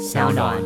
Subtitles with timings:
[0.00, 0.62] 小暖。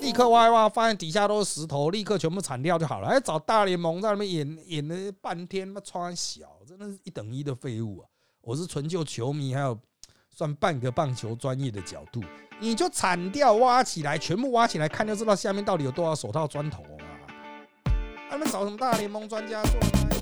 [0.00, 3.08] 立刻挖一挖，发现底下都是石头，立刻全部铲掉就好了。
[3.08, 8.06] 还找大联盟在那边演演了半天，他妈穿小，真的是一等一的废物啊！
[8.42, 9.76] 我是纯就球迷，还有
[10.30, 12.22] 算半个棒球专业的角度，
[12.60, 17.90] 你就铲掉挖起来，全部挖起来看就知道下面到底有多少手套砖头啊！
[18.30, 20.13] 他们找什么大联盟专家做？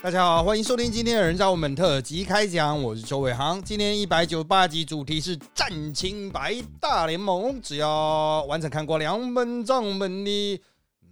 [0.00, 3.60] 大家好，欢迎收听今天的人造文特辑开讲，我是周伟航。
[3.60, 10.62] 今天一百九十八集主题是战清白大联盟，只要完整看过两本账本的，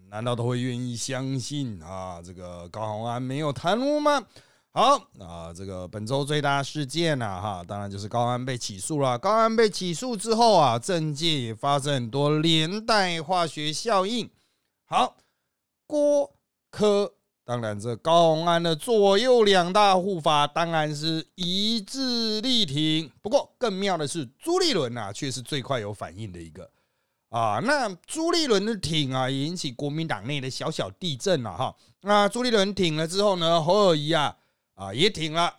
[0.08, 2.22] 难道都会愿意相信啊？
[2.24, 4.22] 这个高宏安没有贪污吗？
[4.70, 9.18] 好啊，这个本周最大事件啊，哈，当然就是高安被起诉了。
[9.18, 14.30] 高安被起诉之后啊，政界也发生很多连带化学效应。
[14.84, 15.16] 好，
[15.88, 16.32] 郭
[16.70, 17.15] 科。
[17.46, 23.08] 当然，这高鸿安的左右两大护法当然是一致力挺。
[23.22, 26.68] 不过，更妙的是朱立伦啊，却是最快有反应的一个
[27.28, 27.60] 啊。
[27.62, 31.76] 那朱立伦的挺啊，引起国民党内的小小地震了哈。
[32.00, 34.36] 那朱立伦挺了之后呢，侯友谊啊
[34.74, 35.54] 啊也挺了。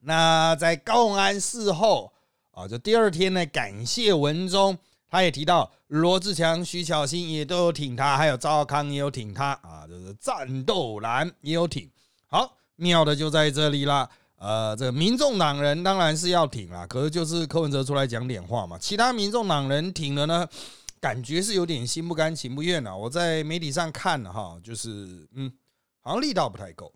[0.00, 2.12] 那在高鸿安事后
[2.50, 4.76] 啊，就第二天呢，感谢文中。
[5.08, 11.90] 他也提到罗志强、徐巧芯也都有挺他，还有赵康也有挺他啊，就是战斗蓝也有挺。
[12.28, 14.08] 好，妙的就在这里啦。
[14.36, 20.48] 呃，这个民众党人当然是要挺啦，可是就是柯文哲出来讲点话嘛，其他民众党人挺了呢，
[21.00, 22.96] 感觉是有点心不甘情不愿啊。
[22.96, 25.52] 我在媒体上看了哈，就是嗯，
[26.02, 26.92] 好像力道不太够，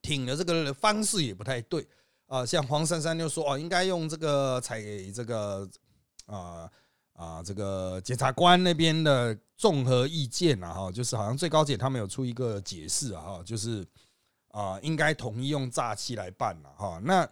[0.00, 1.84] 挺的这个方式也不太对
[2.28, 2.46] 啊。
[2.46, 4.80] 像黄珊珊就说哦，应该用这个采
[5.12, 5.68] 这个
[6.26, 6.70] 啊。
[7.18, 13.84] 啊，这个检察官那边的综合意见啊，哈，就是好像最高检他们有出一个解释啊，哈，就是
[14.52, 17.00] 啊，应该统一用诈欺来办了，哈。
[17.02, 17.28] 那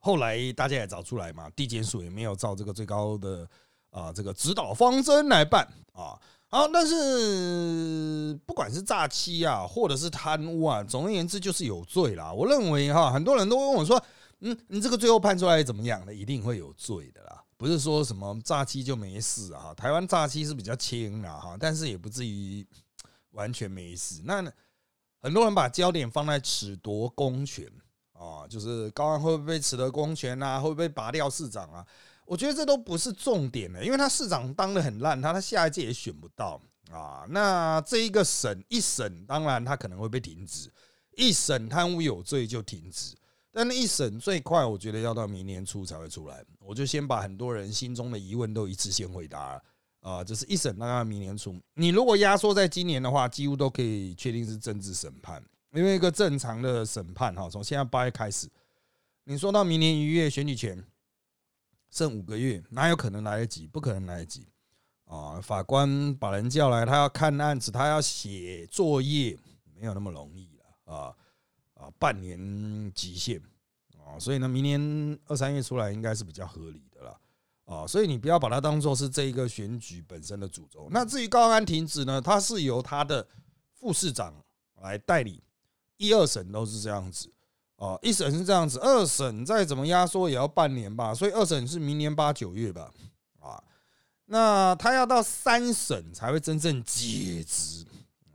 [0.00, 3.48] 后来大家也找出来嘛，地检署也没有照这个最高的
[3.88, 6.20] 啊这个指导方针来办啊。
[6.48, 12.30] 好，但是不管是诈欺啊，或者是贪污啊，总而言之就是有罪啦。
[12.30, 14.00] 我认为哈，很多人都问我说，
[14.40, 17.42] 嗯，你这个最后判出来怎么样呢，一定会有罪的啦。
[17.56, 22.66] 不是说什么诈欺就没事啊，台湾诈欺是比较轻啊哈，但是也不至于
[23.30, 24.20] 完全没事。
[24.24, 24.44] 那
[25.20, 27.66] 很多人把焦点放在褫夺公权
[28.12, 31.86] 啊，就是高安会不会被褫夺公权啊，会不会拔掉市长啊？
[32.26, 37.24] 我觉得这都不是重点的，因为他市长当的很烂，他他下一届也选不到啊。
[37.28, 40.70] 那这一个省一审，当然他可能会被停止，
[41.16, 43.14] 一审贪污有罪就停止。
[43.56, 46.44] 但那一审最快，我觉得要到明年初才会出来。
[46.58, 49.58] 我就先把很多人心中的疑问都一次先回答
[50.00, 51.58] 啊，就是一审大概明年初。
[51.72, 58.46] 你如果压缩在今年的话，几乎都可以确定是政治审判，因为一个正常的审判哈，从现在八月开始，
[59.24, 60.84] 你说到明年一月选举前
[61.90, 63.66] 剩五个月，哪有可能来得及？
[63.66, 64.46] 不可能来得及
[65.06, 65.40] 啊！
[65.40, 69.34] 法官把人叫来，他要看案子，他要写作业，
[69.74, 71.16] 没有那么容易了啊。
[71.76, 73.40] 啊，半年极限
[73.98, 77.20] 啊，所以呢，明年二三月出来应该是比较合理的了
[77.66, 80.88] 啊，所以你不要把它当做是这一个选举本身的主轴。
[80.90, 83.26] 那至于高安停止呢，他是由他的
[83.74, 84.34] 副市长
[84.80, 85.42] 来代理，
[85.98, 87.30] 一二审都是这样子
[87.76, 92.90] 啊，一审是这样子，二审再怎么压缩也要半年吧，所以二审是明年八九月吧
[93.40, 93.62] 啊，
[94.24, 97.84] 那他要到三审才会真正解职，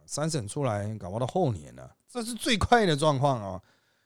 [0.05, 1.95] 三审出来搞不到后年了。
[2.11, 3.61] 这是最快的状况哦。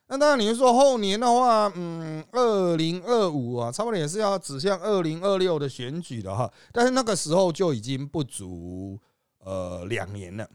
[0.08, 6.48] 那当然，你是说后年的话，嗯，二零二五啊，差不多也是要指向二零二六的选举的哈。
[6.72, 8.96] 但是那个时候就已经不足
[9.38, 10.48] 呃两年了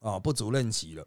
[0.00, 1.06] 啊，不足任期了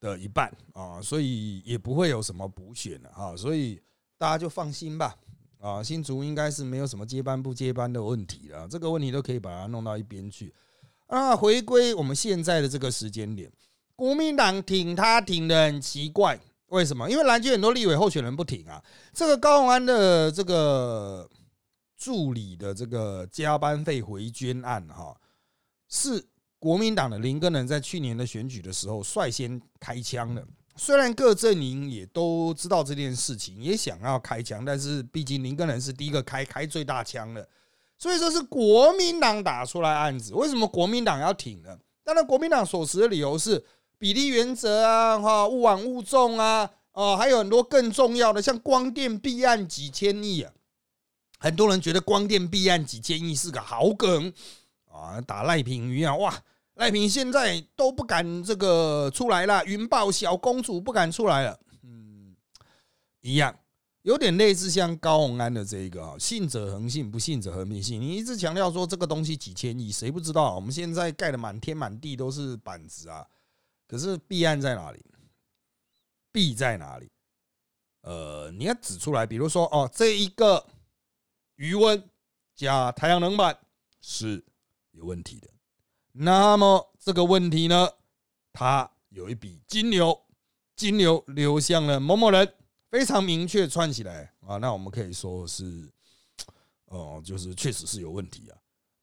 [0.00, 3.36] 的一半啊，所以也不会有什么补选了哈。
[3.36, 3.78] 所以
[4.16, 5.14] 大家就放心吧
[5.60, 10.50] 啊，新竹应该是没有什么接班不接班的问题了，这个问题都可以把它弄到一边去
[11.08, 11.36] 啊。
[11.36, 13.52] 回归我们现在的这个时间点。
[13.94, 17.08] 国民党挺他挺的很奇怪，为什么？
[17.08, 18.82] 因为蓝军很多立委候选人不挺啊。
[19.12, 21.28] 这个高鸿安的这个
[21.96, 25.14] 助理的这个加班费回捐案，哈，
[25.88, 26.24] 是
[26.58, 30.44] 国民党的林根人在去年的选举的时候率先开枪的。
[30.74, 37.46] 虽然各阵营也都知道这件事情，也想要开枪，但是毕竟林根人是第一个开开最大枪的，
[37.98, 40.34] 所以说是国民党打出来案子。
[40.34, 41.78] 为什么国民党要挺呢？
[42.02, 43.62] 当然，国民党所持的理由是。
[44.02, 50.52] 比例原则啊，哈，勿往勿重啊，哦，还有很多更重要的，像光电弊案几千亿啊，
[51.38, 54.32] 很多人觉得光电弊案几千亿是个好梗
[54.90, 56.42] 啊，打赖品妤啊，哇，
[56.74, 62.34] 赖品现在都不敢这个出来了，云豹小公主不敢出来了，嗯，
[63.20, 63.56] 一样，
[64.02, 68.00] 有点类似像高鸿安的这一个啊，信者恒信，不信者恒必信。
[68.00, 70.56] 你一直强调说这个东西几千亿，谁不知道？
[70.56, 73.24] 我们现在盖的满天满地都是板子啊，
[73.92, 75.04] 可是弊案在哪里？
[76.32, 77.10] 弊在哪里？
[78.00, 80.66] 呃，你要指出来，比如说哦，这一个
[81.56, 82.02] 余温
[82.54, 83.54] 加太阳能板
[84.00, 84.42] 是
[84.92, 85.50] 有问题的。
[86.12, 87.86] 那么这个问题呢，
[88.50, 90.18] 它有一笔金流，
[90.74, 92.50] 金流流向了某某人，
[92.88, 94.56] 非常明确串起来啊。
[94.56, 95.86] 那我们可以说是，
[96.86, 98.56] 哦，就是确实是有问题啊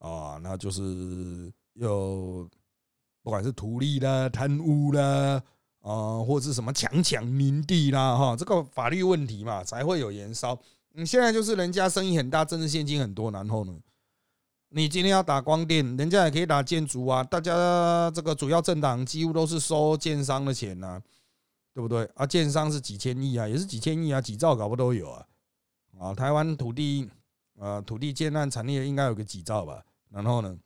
[0.09, 2.49] 啊，那就是有
[3.29, 5.39] 不管是图利啦、贪污啦
[5.81, 10.57] 啊，或者是什么强抢民地啦，哈，这个法律问题嘛，才会有延烧。
[10.93, 13.79] 你现在就是人家生意很大，政治现金很多，然后呢？
[14.69, 17.23] 你今天要打光电，人家也可以打建筑啊。
[17.23, 20.99] 大家这个主要政党几乎都是收建商的钱呐，
[21.71, 22.09] 对不对？
[22.15, 25.23] 啊，建商是几千亿啊，也是几千亿啊，几兆搞不都有啊？
[25.99, 27.07] 啊，台湾土地
[27.59, 29.85] 啊，土地建案产业应该有个几兆吧？
[30.09, 30.57] 然后呢，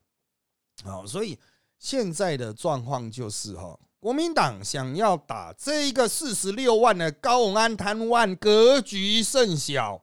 [0.86, 1.38] 好，所以
[1.84, 10.02] 现在的状况就是哈，国民党想要打这一个四十六万的高永安贪污案，格局甚小，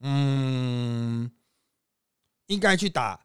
[0.00, 1.28] 嗯。
[2.46, 3.20] 应该去打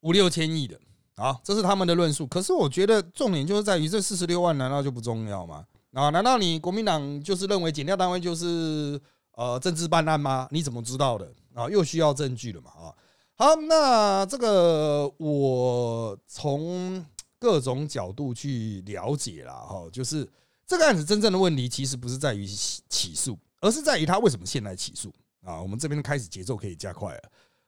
[0.00, 0.80] 五六千亿的，
[1.16, 2.26] 啊，这是他们的论述。
[2.26, 5.66] 可是我觉得重点就是在于这四十六万难道就不重要吗？
[5.92, 8.98] 啊，难道你国民党就是认为减掉单位就是
[9.32, 10.48] 呃政治办案吗？
[10.50, 11.30] 你怎么知道的？
[11.52, 12.70] 啊，又需要证据了嘛？
[12.70, 12.94] 啊，
[13.36, 17.04] 好，那这个我从
[17.38, 20.28] 各种角度去了解了哈，就是
[20.66, 25.60] 这个案子真正的问题其实不是在于起诉，而是在于他为什么现在起诉啊？
[25.60, 27.22] 我们这边开始节奏可以加快了。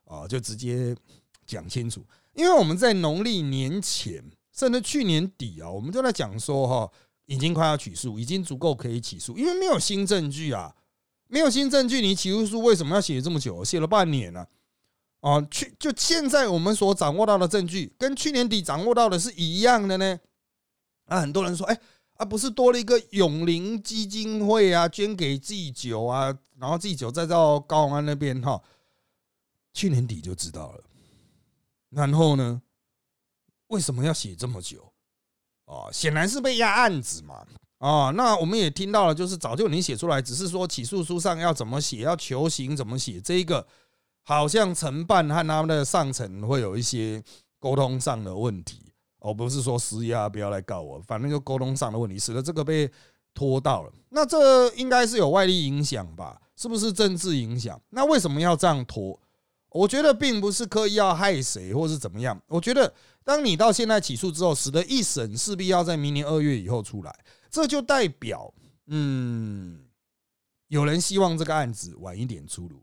[0.08, 0.94] 啊，就直接
[1.44, 2.00] 讲清楚，
[2.34, 4.22] 因为我们在农历年前，
[4.52, 6.88] 甚至去年底啊，我们就在讲说哈，
[7.24, 10.72] 已经快要起诉，已经足够可以起诉，因为没有新证据啊，
[11.26, 13.64] 没有新证据，你起诉书为什么要写这么久？
[13.64, 14.46] 写了半年了，啊，
[15.20, 20.18] 啊去就现在我们所掌握到的证据，跟去年底掌握到的是一样的呢？
[21.06, 21.80] 啊，很多人说，哎，
[22.14, 28.60] 啊，不是多了一个永龄基金会啊，捐给祭酒啊，然后祭酒再到高安那边哈。
[29.72, 30.84] 去年底就知道了，
[31.90, 32.62] 然后呢？
[33.66, 34.92] 为什么要写这么久？
[35.64, 37.44] 啊，显然是被压案子嘛！
[37.78, 43.66] 啊，那我们也听到了，就是早就已经写出来，只是说起诉书上要怎么写，要求刑怎么写，这一个
[44.28, 47.22] 好像承办和他们的上层会有一些
[47.60, 52.90] 沟通上的问题，而不是说施压不要来告我，反正就沟通上的问题，使得这个被
[53.32, 53.92] 拖到了。
[54.08, 56.40] 那这应该是有外力影响吧？
[56.56, 57.80] 是不是政治影响？
[57.90, 59.16] 那为什么要这样拖？
[59.70, 62.36] 我觉得并不是刻意要害谁，或是怎么样。
[62.48, 62.92] 我觉得，
[63.22, 67.16] 当你到现在起诉之后，使得一审势必要在明年二月以后出来，
[67.48, 68.52] 这就代表，
[68.86, 69.84] 嗯，
[70.66, 72.82] 有人希望这个案子晚一点出炉。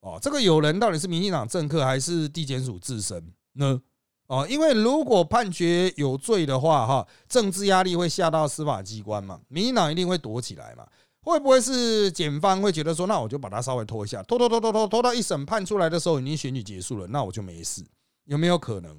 [0.00, 3.80] 哦，这个有人到底是民进党政客还是地检署自身呢？
[4.26, 10.86] 哦，因为如果判决有罪的话，哈，政治压力会下到司法机关嘛，民进党一定会躲起来嘛。
[11.20, 17.84] 会不会是检方会觉得说，那我就把它稍微拖一下，拖拖拖拖拖拖到一审判出来的时候，已经选举结束了，那我就没事，
[18.24, 18.96] 有没有可能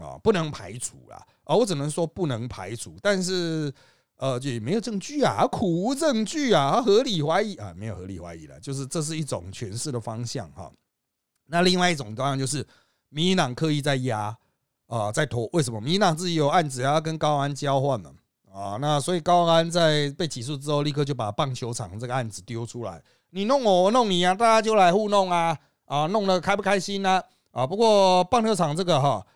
[0.00, 0.18] 啊？
[0.22, 3.72] 不能排除啦，啊，我只能说不能排除，但是
[4.16, 10.70] 呃，就没有证据啊，苦无证据啊，合理怀疑啊，没有合理怀疑了，就是这是一种诠释的方向哈。
[11.46, 12.66] 那另外一种当然就是
[13.08, 14.36] 民进党刻意在压
[14.86, 15.80] 啊，在拖，为什么？
[15.80, 18.10] 民进党自己有案子要跟高安交换嘛。
[18.52, 27.20] 啊，那所以高安在被起诉之后，立刻就把棒球场这个案子丢出来，你弄我，我弄你啊，大家就来互弄啊，啊，弄得开不开心呢？
[27.50, 29.26] 啊，不过棒球场这个哈，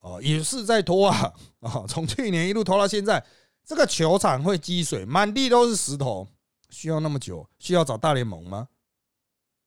[0.00, 3.24] 哦，也是在拖啊，啊，从去年一路拖到现在，
[3.64, 6.28] 这个球场会积水，满地都是石头，
[6.70, 7.48] 需要那么久？
[7.58, 8.68] 需要找大联盟吗？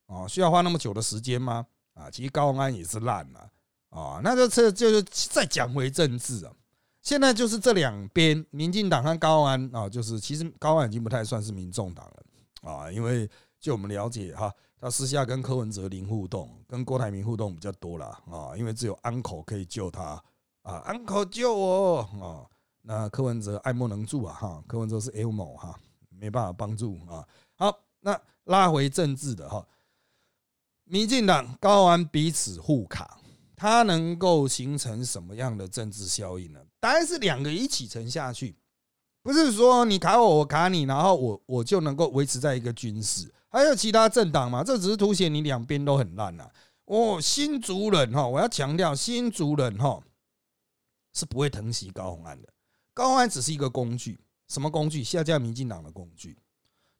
[0.05, 1.65] 啊，需要花那么久的时间吗？
[1.95, 3.49] 啊，其实高安也是烂了，
[3.89, 6.53] 啊，那就这就是再讲回政治啊。
[7.01, 13.27] 现在就是这两边，民进党和高安啊，就是其实高安已经不太算是民众党了啊，因为
[13.59, 20.23] 就我们了解哈，他私下跟柯文哲零互动，跟郭台铭互动比较多了啊，因为只有安口可以救他
[20.61, 22.45] 啊，安口救我啊，
[22.88, 25.77] 那柯文哲爱莫能助啊哈，柯文哲是 L 某哈，
[26.08, 27.27] 没办法帮助啊。
[27.58, 29.67] 好，那拉回政治的哈，
[30.86, 33.20] 民进党高安彼此互卡。
[33.58, 36.60] 它能够形成什么样的政治效应呢？
[36.79, 38.56] 当然是两个一起沉下去，
[39.22, 43.34] 不是说你卡我，我卡你，然后我我就能够维持在一个军事。
[43.50, 44.63] 还有其他政党嘛？
[44.63, 46.50] 这只是凸显你两边都很烂呐。
[46.86, 50.00] 哦，新族人哈，我要强调，新族人哈
[51.13, 52.48] 是不会疼惜高鸿安的。
[52.97, 55.03] 高安只是一个工具，什么工具？
[55.03, 56.35] 下架民进党的工具。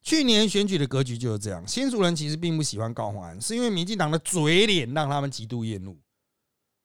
[0.00, 5.96] 去年选举的格局就是这样，新竹人其实并不喜欢高安，是因为民进党的嘴脸让他们极度厌恶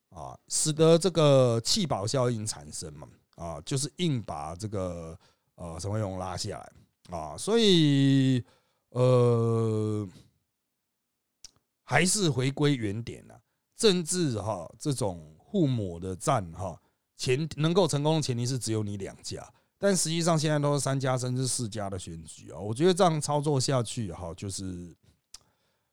[0.09, 5.15] 啊，使得这个弃保效应产生嘛啊，就是硬把这个
[5.53, 8.43] 呃陈伟勇拉下来啊，所以
[8.89, 10.09] 呃
[11.83, 13.39] 还是回归原点了，
[13.77, 16.81] 政治哈这种互抹的战哈
[17.23, 19.41] 前能够成功的前提是只有你两家。
[19.77, 24.93] 但实际上，现在都是三家甚至四家的选举啊，我觉得这样操作下去，哈，就是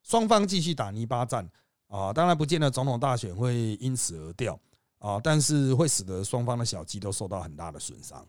[0.03, 1.49] 双方继续打泥巴战
[1.87, 2.11] 啊。
[2.11, 4.59] 当然，不见得总统大选会因此而掉
[4.99, 8.27] 啊，但是会使得双方的小鸡都受到很大的损伤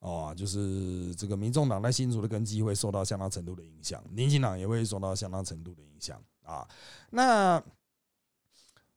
[0.00, 0.34] 啊。
[0.34, 6.68] 就是这个民众党在新竹的根基会受到相当程度的影响，民进党也会受到相当程度的影响啊。
[7.10, 7.62] 那。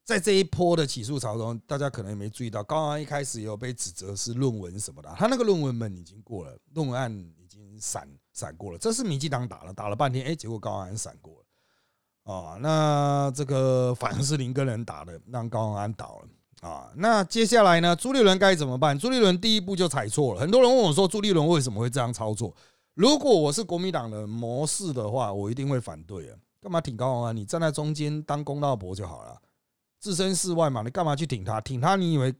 [0.07, 11.33] 在这一波的起诉潮中，大家可能也没注意到，高安一开始有被指责是论文什么的，他那个论文本已经过了，论文案已经闪闪过了，这是民进党打了打了半天，哎，结果高安闪过
[12.23, 18.97] 了，啊，那这个反而是林根人打的，让高安倒了，啊，那接下来呢，朱立伦该怎么办？
[18.97, 22.55] 朱立伦第一步就踩错了，很多人问我说，朱立伦为什么会这样操作？
[22.93, 27.35] 如果我是国民党的模式的话，我一定会反对啊，干嘛挺高安？
[27.35, 29.37] 你站在中间当公道伯就好了。
[29.99, 31.59] 置身事外嘛，你干嘛去挺他？
[31.61, 32.33] 挺他，你以为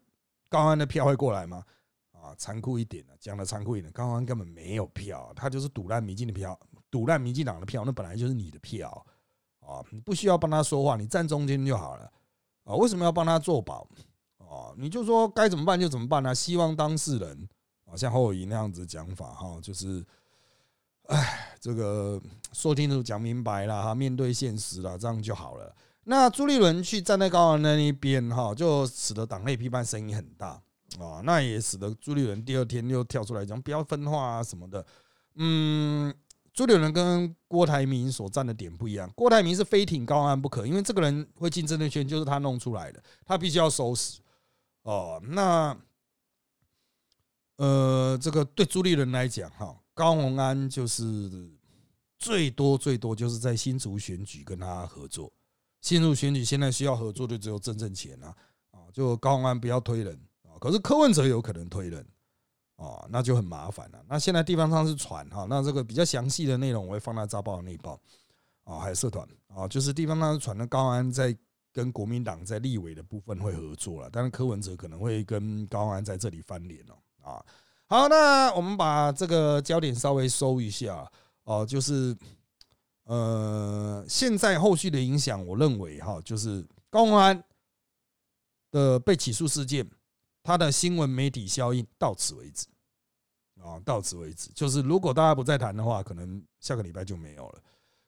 [0.50, 1.64] 高安的票会过来吗？
[2.12, 6.60] 啊，残酷一点的，讲的残酷一点，高安根本没有票，他就是赌烂民进的票，
[6.92, 9.06] 赌烂民进党的票，那本来就是你的票
[9.60, 12.12] 啊，你不需要帮他说话，你站中间就好了
[12.64, 13.88] 啊，为什么要帮他做保
[14.40, 14.74] 啊？
[14.76, 16.34] 你就说该怎么办就怎么办呢？
[16.34, 17.50] 希望当事人
[17.86, 20.06] 啊，像侯友谊那样子讲法哈，就是，
[21.04, 22.22] 哎，这个
[22.52, 25.74] 说清楚、讲明白了哈，面对现实了，这样就好了。
[26.10, 30.52] 那朱立伦去站在高安那一边，哈，就使得党内批判声音很大
[30.98, 31.20] 啊。
[31.26, 34.86] 那也使得朱立伦第二天又跳出来讲不要分化啊什么的。
[35.36, 36.14] 嗯，
[36.54, 44.22] 朱立伦跟郭台铭所站的点不一样，郭台铭是非挺高安不可，因为这个人会进政治圈就是他弄出来的，他必须要收拾。
[44.84, 45.78] 哦，那
[47.58, 51.52] 呃，这个对朱立伦来讲，哈，高鸿安就是
[52.18, 55.30] 最多最多就是在新竹选举跟他合作。
[55.80, 58.36] 进入选举，现在需要合作的只有郑正钱啊，
[58.72, 62.06] 啊，就高安不要推人啊，可是柯文哲有可能推人
[62.76, 64.04] 啊，那就很麻烦了。
[64.08, 68.00] 那现在地方上是传哈，那这个比较详细的内容我会放在早报内报
[68.64, 71.36] 啊，还有社团啊，就是地方上是传的高安在
[71.72, 77.46] 跟国民党在立委的部分会合作了，但是柯文哲可能会跟高安在这里翻脸了啊。
[77.88, 81.10] 好，那我们把这个焦点稍微收一下
[81.44, 82.18] 哦，就是。
[83.08, 87.42] 呃，现在后续的影响，我认为哈，就是高鸿安
[88.70, 89.90] 的被起诉事件，
[90.44, 92.68] 他的新闻媒体效应到此为止
[93.62, 94.50] 啊，到此为止。
[94.54, 97.62] 就是如果大家不再谈的话，可能下个礼拜就没有了。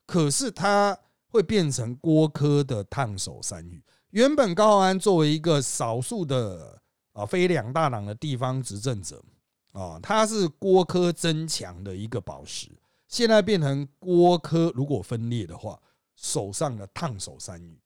[0.06, 0.98] 可是他
[1.30, 3.82] 会变成郭科的烫手山芋。
[4.10, 6.78] 原本高鸿安作为一个少数的
[7.14, 9.24] 啊非两大党的地方执政者
[9.72, 12.70] 啊，他是郭科增强的一个宝石。
[13.10, 15.78] 现在变成郭科，如果分裂的话，
[16.16, 17.78] 手上的烫手山芋，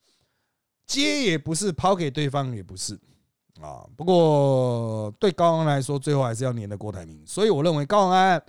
[0.86, 3.00] 接也不是，抛给对方也不是
[3.62, 3.88] 啊。
[3.96, 8.44] 不过对高安来说，最后还是要黏的郭台铭，所以我认为高安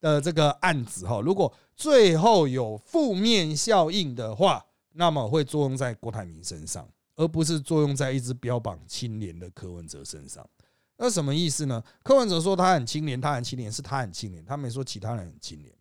[0.00, 10.48] 的这个案子哈，如果最后有负面效应的话，那么会作用在郭台铭身上，而不是作用在一直标榜清廉的柯文哲身上。
[10.96, 11.82] 那什么意思呢？
[12.04, 15.74] 柯文哲说他很清廉，他很清廉，是他很清廉，他没说其他人很清廉。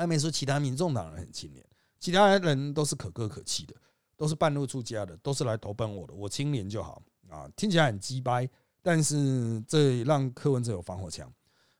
[0.00, 1.62] 还没说其他民众党人很清廉，
[1.98, 3.74] 其他人都是可歌可泣的，
[4.16, 7.46] 都是半路出家的，都是来投奔我的，我清廉就好啊！
[7.54, 8.48] 听起来很鸡掰，
[8.80, 11.30] 但是这让柯文哲有防火墙。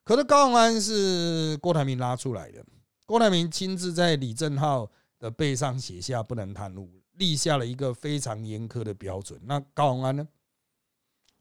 [0.05, 2.63] 可是高鸿安是郭台铭拉出来的，
[3.07, 4.87] 郭台铭亲自在李正浩
[5.19, 9.41] 的背上写下不能贪污，立下了一个非常严苛的标准。
[9.45, 10.29] 那高鸿安呢？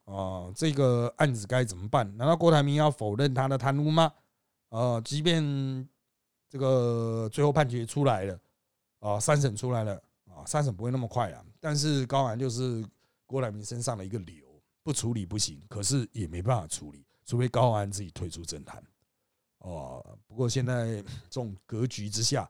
[0.05, 2.15] 啊，这个案子该怎么办？
[2.15, 4.13] 难道郭台铭要否认他的贪污吗？
[4.69, 5.85] 啊，即便。
[6.49, 8.39] 这个最后判决出来了
[8.99, 9.93] 啊，三审出来了
[10.25, 11.45] 啊，三审不会那么快啊。
[11.59, 12.83] 但是高安就是
[13.27, 14.45] 郭台铭身上的一个瘤，
[14.81, 18.83] 不处理不行，可是也没办法处理，除非高安自己退出政坛
[19.59, 20.03] 哦。
[20.25, 20.95] 不过现在
[21.29, 22.49] 这种格局之下，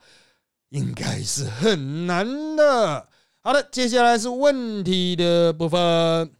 [0.70, 2.26] 应该是很难
[2.56, 3.10] 的。
[3.42, 6.34] 好的，接下来是问题的部分。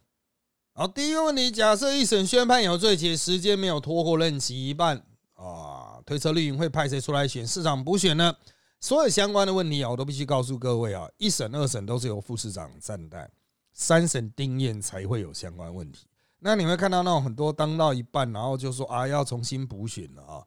[0.72, 5.89] 好，第一个问题，假设一审宣判有罪，且时间没有拖过任期一半啊。
[6.10, 8.34] 推测绿营会派谁出来选市长补选呢？
[8.80, 13.30] 所有相关的问题啊，我都必须告诉各位啊，一审、二审都是由副市长暂代，
[13.72, 16.08] 三审定验才会有相关问题。
[16.40, 20.44] 那你会看到那种很多当到一半，然后就说啊要重新补选了啊，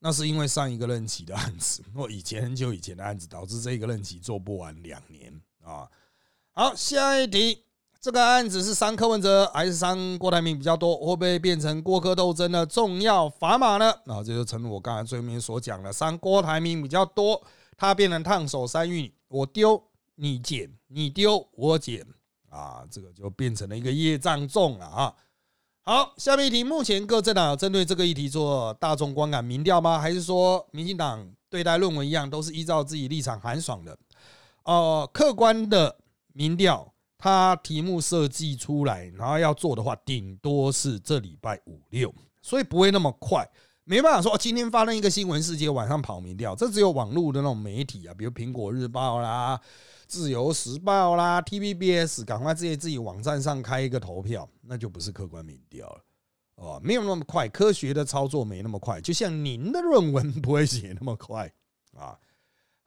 [0.00, 5.88] 那是因为上一个任期的案子，或以前很久以前的案子，导致这个任期做不完两年啊。
[6.50, 7.64] 好，下一题，
[8.00, 10.96] 这个案子是伤柯文哲还是伤郭台铭比较多？
[10.96, 13.90] 会不会变成郭柯斗争的重要砝码呢？
[14.06, 17.42] 啊，这就成了我刚才最后面所讲的，伤郭台铭比较多，
[17.76, 19.82] 他变成烫手山芋，我丢
[20.14, 22.06] 你捡，你丢我捡
[22.48, 25.14] 啊，这个就变成了一个业障重了啊。
[25.82, 29.98] 好，下面一题，目前各政党针对这个议题做大众观感民调吗？
[29.98, 33.98] 还是说民进党对待论文一样，都是依照自己立场寒爽的？
[34.64, 35.98] 呃，客观的。
[36.32, 43.46] 民调，它题目设计出来，然后要做的话，顶多是这礼拜五六，所以不会那么快，
[43.84, 49.60] 没办法说今天发生一个新闻事件，晚上跑民调，这只有网络的那种媒体啊，比如苹果日报啦、
[50.06, 56.00] 自由时报啦、TVBS，赶快自己自己网站上开一个投票，那就不是客观民调了
[56.54, 61.52] 哦，没有那么快，科学的操作没那么快，就像您的论文不会写那么快
[61.94, 62.18] 啊。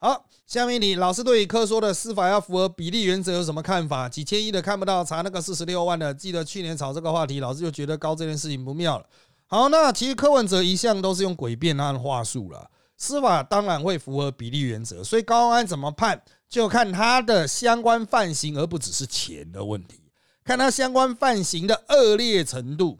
[0.04, 4.06] 好，下面你老师对科说的司法要符合比例原则有什么看法？
[4.06, 9.06] 几千亿的看不到，查那个四十六万的，记得去年炒这个话题，老师就觉得高这件事情不妙了。
[9.46, 16.20] 好，那其实柯文哲一向都是用诡辩的话术了，司法当然会符合比例原则，所以高安怎么判，
[16.50, 20.02] 就看他的相关犯行，而不只是钱的问题，
[20.44, 22.98] 看他相关犯行的恶劣程度，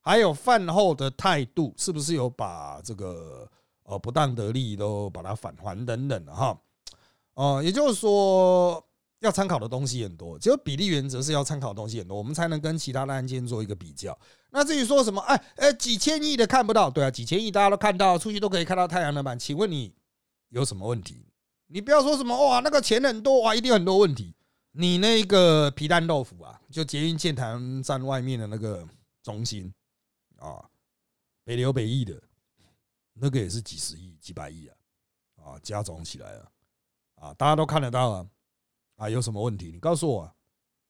[0.00, 3.48] 还有饭后的态度，是不是有把这个。
[3.90, 6.56] 哦，不当得利都把它返还等等的哈，
[7.34, 8.82] 哦，也就是说
[9.18, 14.16] 要参考的东西很多，只有比例原则是要参考的东西很多，我们才能跟其他的案件做一个比较。
[14.50, 19.92] 那至于说什么，哎哎，几千亿的看不到，对啊，几千亿大家都看到，出去都可以看到太阳能板，请问你
[20.50, 21.26] 有什么问题？
[21.66, 24.34] 你不要说什么哇，那个钱很多哇，一定很多问题。
[24.72, 28.86] 你那个皮蛋豆腐啊，就捷运建潭站外面的那个
[29.22, 29.72] 中心
[30.38, 30.64] 啊，
[31.44, 32.20] 北流北翼的。
[33.20, 34.74] 那个也是几十亿、几百亿啊，
[35.44, 36.50] 啊，加总起来了，
[37.16, 38.26] 啊，大家都看得到啊，
[38.96, 39.70] 啊，有什么问题？
[39.72, 40.32] 你告诉我，啊，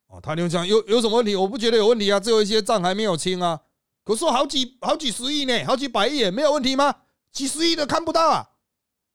[0.09, 1.35] 啊他就讲有有什么问题？
[1.35, 3.61] 我不觉得有问题啊，只有一些账还没有清啊。
[4.04, 6.95] 可是好几好几十亿呢，好几百亿没有问题吗？
[7.33, 8.49] 几十亿都看不到啊？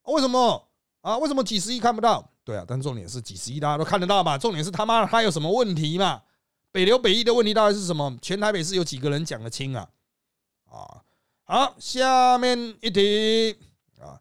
[0.04, 0.70] 为什么
[1.02, 1.18] 啊？
[1.18, 2.32] 为什么几十亿看不到？
[2.44, 4.38] 对啊，但重点是几十亿大家都看得到嘛？
[4.38, 6.22] 重点是他妈的他有什么问题嘛？
[6.72, 8.16] 北流北翼的问题到底是什么？
[8.22, 9.89] 全台北市有几个人讲得清啊？
[10.66, 11.02] 啊？
[11.48, 13.56] 好，下面一题
[14.00, 14.20] 啊，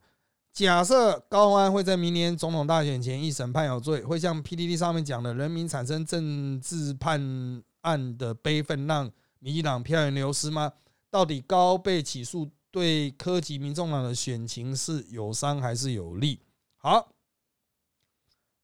[0.53, 10.71] 假设高安会在明年总统大选前一审判有罪，会像 PDD 上面讲的，人民产生政治判案的悲愤，让民进党票源流失吗？
[11.09, 16.39] 到底高被起诉对科级民众党的选情是有伤还是有利？
[16.77, 17.09] 好，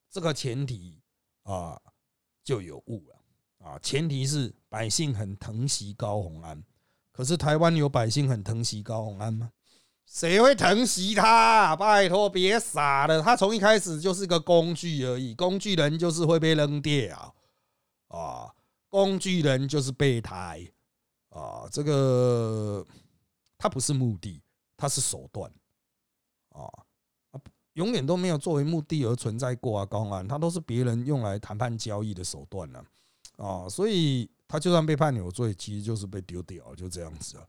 [0.07, 1.01] 这个前提
[1.41, 1.81] 啊
[2.43, 6.63] 就有误了啊，前提是百姓很疼惜高鸿安。
[7.11, 9.51] 可是台湾有百姓很疼惜高鸿安吗？
[10.05, 11.75] 谁会疼惜他？
[11.75, 17.33] 拜托，别傻了，他从一开始就是个工具而已，工具人就是会被扔掉
[18.07, 18.51] 啊！
[18.89, 20.65] 工具人就是备胎
[21.29, 21.67] 啊！
[21.71, 22.85] 这个
[23.57, 24.41] 他不是目的，
[24.75, 25.49] 他是手段
[26.49, 26.67] 啊！
[27.73, 29.85] 永远都没有作为目的而存在过啊！
[29.85, 32.83] 高安他都是别人用来谈判交易的手段呢
[33.37, 33.69] 啊！
[33.69, 34.29] 所以。
[34.51, 37.47] 他就算被判有罪，其实就是被丢掉，就这样子啊。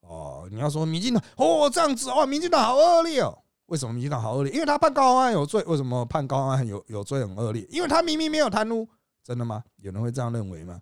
[0.00, 3.38] 哦，你要说民进党哦这样子哦，民进党好恶劣哦。
[3.66, 4.50] 为什么民进党好恶劣？
[4.50, 5.62] 因为他判高安有罪。
[5.64, 7.62] 为什么判高安有有罪很恶劣？
[7.68, 8.88] 因为他明明没有贪污，
[9.22, 9.62] 真的吗？
[9.76, 10.80] 有人会这样认为吗？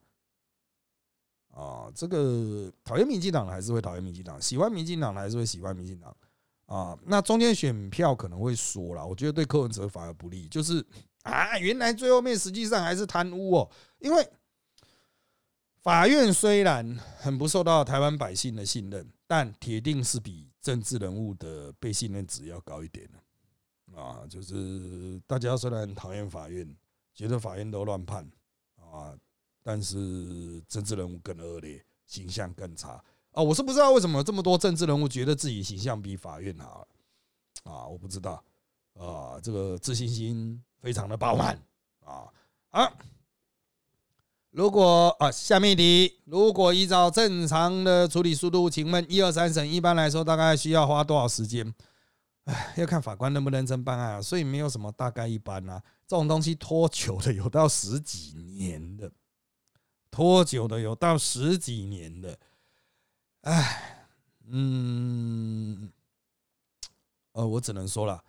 [1.52, 6.16] 啊，这个讨厌民进党的还是会讨厌民进党，喜欢民进党的还是会喜欢民进党
[6.66, 6.96] 啊。
[7.04, 10.86] 那中间选票可能会说了，我觉得对柯文哲反而不利，就是
[11.24, 14.24] 啊，原来最后面实际上还是贪污哦，因为。
[15.82, 26.76] 法院虽然很不受到台湾百姓的信任，但铁定是比政治人物的被信任值要高一点的啊，就是大家虽然讨厌法院，
[27.14, 28.28] 觉得法院都乱判
[28.76, 29.16] 啊，
[29.62, 33.42] 但是政治人物更恶劣，形象更差啊。
[33.42, 36.86] 我是不知道为什么这么多政治人物觉得自己形象比法院好
[37.64, 38.42] 啊，我不知道
[38.94, 41.58] 啊，这个自信心非常的饱满
[42.04, 42.28] 啊
[42.70, 42.92] 啊。
[44.50, 51.74] 如果啊，下面一题，如果依照正常的处理速度，请问一二三审一般来说大概需要花多少时间？
[52.44, 59.12] 哎，要看法官认不认真办案啊，所以没有什么大概一般啊，这种东西拖久的有到十几年的，
[60.10, 62.38] 拖久的有到十几年的，
[63.42, 64.06] 哎，
[64.46, 65.92] 嗯，
[67.32, 68.24] 呃，我只能说了。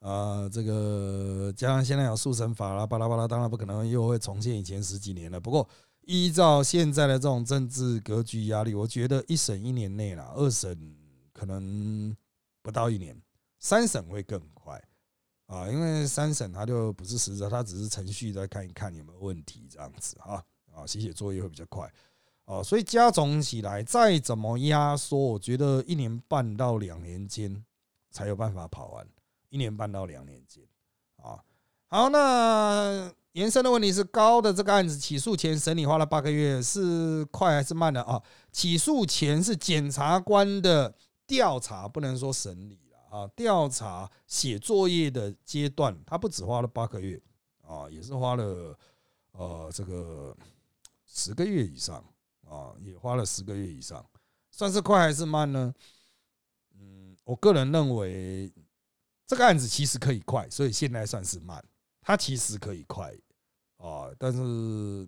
[0.00, 5.40] 啊，这个加上现在有速审法啦，巴拉巴拉，当然不可能又会重现以前十几年了。
[5.40, 5.68] 不过
[6.02, 10.96] 依照现在的这种政治格局压力，我觉得一审一年内啦，二审
[11.32, 12.16] 可能
[12.62, 13.20] 不到一年，
[13.58, 14.80] 三审会更快
[15.46, 21.92] 啊，因为三审它就不是实质，它只是程序再看一看有没有问题这样子哈啊，写写作业会比较快
[22.44, 27.64] 哦，所以加总起来再怎么压缩，我觉得一年半到两年间
[28.10, 29.06] 才有办法跑完，
[29.50, 30.64] 一年半到两年间
[31.16, 31.44] 啊，
[31.86, 33.12] 好那。
[33.32, 38.20] 延伸的问题是高的这个案子起诉前审理花了八个月，是快还是慢的啊？
[38.50, 40.92] 起诉前是检察官的
[41.24, 43.30] 调查，不能说审理了啊。
[43.36, 47.20] 调查写作业的阶段，他不止花了八个月
[47.62, 48.76] 啊，也是花了
[49.30, 50.36] 呃这个
[51.06, 52.04] 十个月以上
[52.48, 54.04] 啊，也花了十个月以上，
[54.50, 55.72] 算是快还是慢呢？
[56.80, 58.50] 嗯，我个人认为
[59.28, 61.62] 这个案子其实可以快，所以现在算是慢，
[62.00, 63.14] 它其实可以快。
[63.76, 64.40] 啊，但是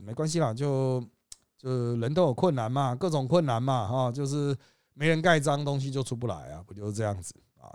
[0.00, 1.02] 没关系啦，就
[1.59, 4.56] 就人都有困难嘛，各种困难嘛，哈，就是
[4.94, 7.74] 没人盖章，东西就出不来啊，不就是这样子啊？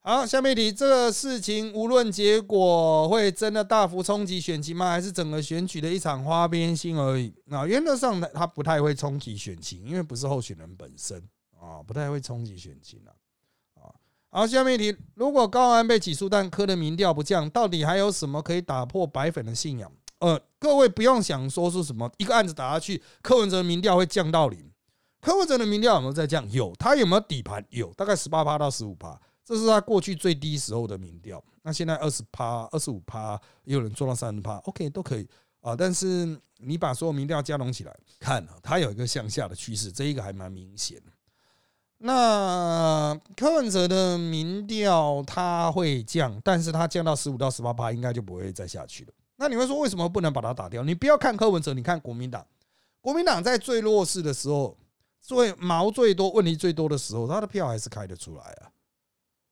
[0.00, 4.90] 好，下面一题，这个事情无论结果会真的大幅冲击选情吗？
[4.90, 7.32] 还是整个选举的一场花边新而已？
[7.44, 11.22] 那原则上呢他不太会冲击选情，因为不是候选人本身
[11.60, 13.12] 啊，不太会冲击选情啊。
[14.36, 19.88] 好，下面一题：如果高安被起诉，但柯的民调不降，到底还有什么可以打破白粉的信仰？
[20.18, 24.68] 呃，各位不用想说是什么一个案子打下去，柯文哲民调会降到零。
[25.20, 26.50] 柯文哲的民调有没有在降？
[26.50, 27.64] 有，他有没有底盘？
[27.70, 31.40] 有，大概十八趴到十五趴，这是他过去最低时候的民调。
[31.62, 35.28] 那现在二十趴、二十五趴，也有人做到三十趴，OK 都可以
[35.60, 35.76] 啊。
[35.76, 41.12] 但是你把所有民调加拢起来看，它有一个向下的趋势，这一个还蛮明显的。
[41.98, 49.12] 那柯文哲的民调他会降，但是他降到十五到十八趴，应该就不会再下去了。
[49.36, 50.82] 那你会说为什么不能把它打掉？
[50.84, 52.46] 你不要看柯文哲，你看国民党，
[53.00, 54.76] 国民党在最弱势的时候，
[55.20, 58.70] 最毛最多、问题最多的时候，他的票还是开得出来啊。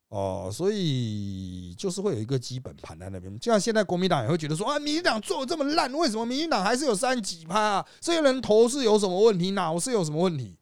[0.08, 3.34] 哦，所以就是会有一个基本盘在那边。
[3.38, 7.86] 就像现在国民党也会觉得说啊，民进党做的这么烂，为什么民进党还是有三几趴啊？
[7.98, 9.52] 这些人头是有什么问题？
[9.52, 10.58] 脑是有什么问题？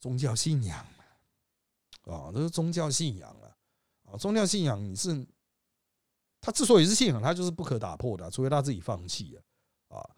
[0.00, 0.78] 宗教信仰
[2.04, 3.50] 啊，这是宗教信仰啊！
[4.10, 5.26] 啊，宗教信仰你是
[6.40, 9.36] 他之所以是信仰，他就是不可打破的，除非他自己放弃
[9.88, 9.98] 啊。
[9.98, 10.10] 啊，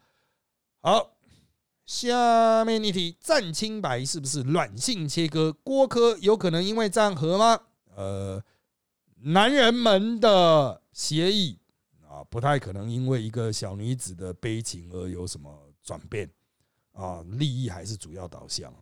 [0.81, 1.17] 好，
[1.85, 5.51] 下面一题，战清白是不是软性切割？
[5.63, 7.59] 郭科有可能因为战和吗？
[7.95, 8.41] 呃，
[9.15, 11.59] 男人们的协议
[12.07, 16.29] 啊，不太可能因为一个小女子的悲情而有什么转变
[16.93, 18.73] 啊，利益还是主要导向。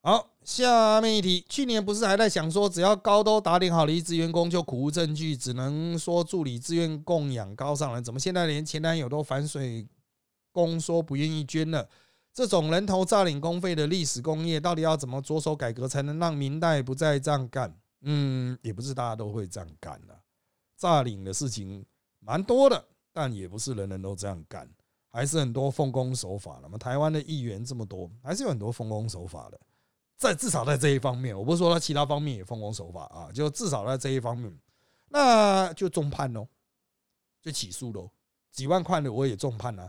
[0.00, 9.86] 好，下面一题，去年不是还在想说，只要高都打点好离职员工就苦无证据，只能说助理自愿供养高上人，怎么现在连前男友都反水
[10.52, 11.88] 工说不愿意捐了？
[12.32, 17.76] 这种人头诈领公费的历史工业，到底要怎么着手改革，才能让明代不再这样干？
[18.02, 20.16] 嗯，也不是大家都会这样干的，
[20.76, 21.84] 诈领的事情
[22.20, 22.82] 蛮多的，
[23.12, 24.70] 但也不是人人都这样干，
[25.08, 26.78] 还是很多奉公守法的嘛。
[26.78, 29.58] 台湾的议员这么多，还是有很多奉公守法的。
[30.18, 34.52] 在至少在这一方面，我不是说他其他方面也奉公守法啊，就至少在这一方面，
[35.08, 36.48] 那就重判喽，
[37.40, 38.10] 就起诉喽，
[38.50, 39.88] 几万块的我也重判了。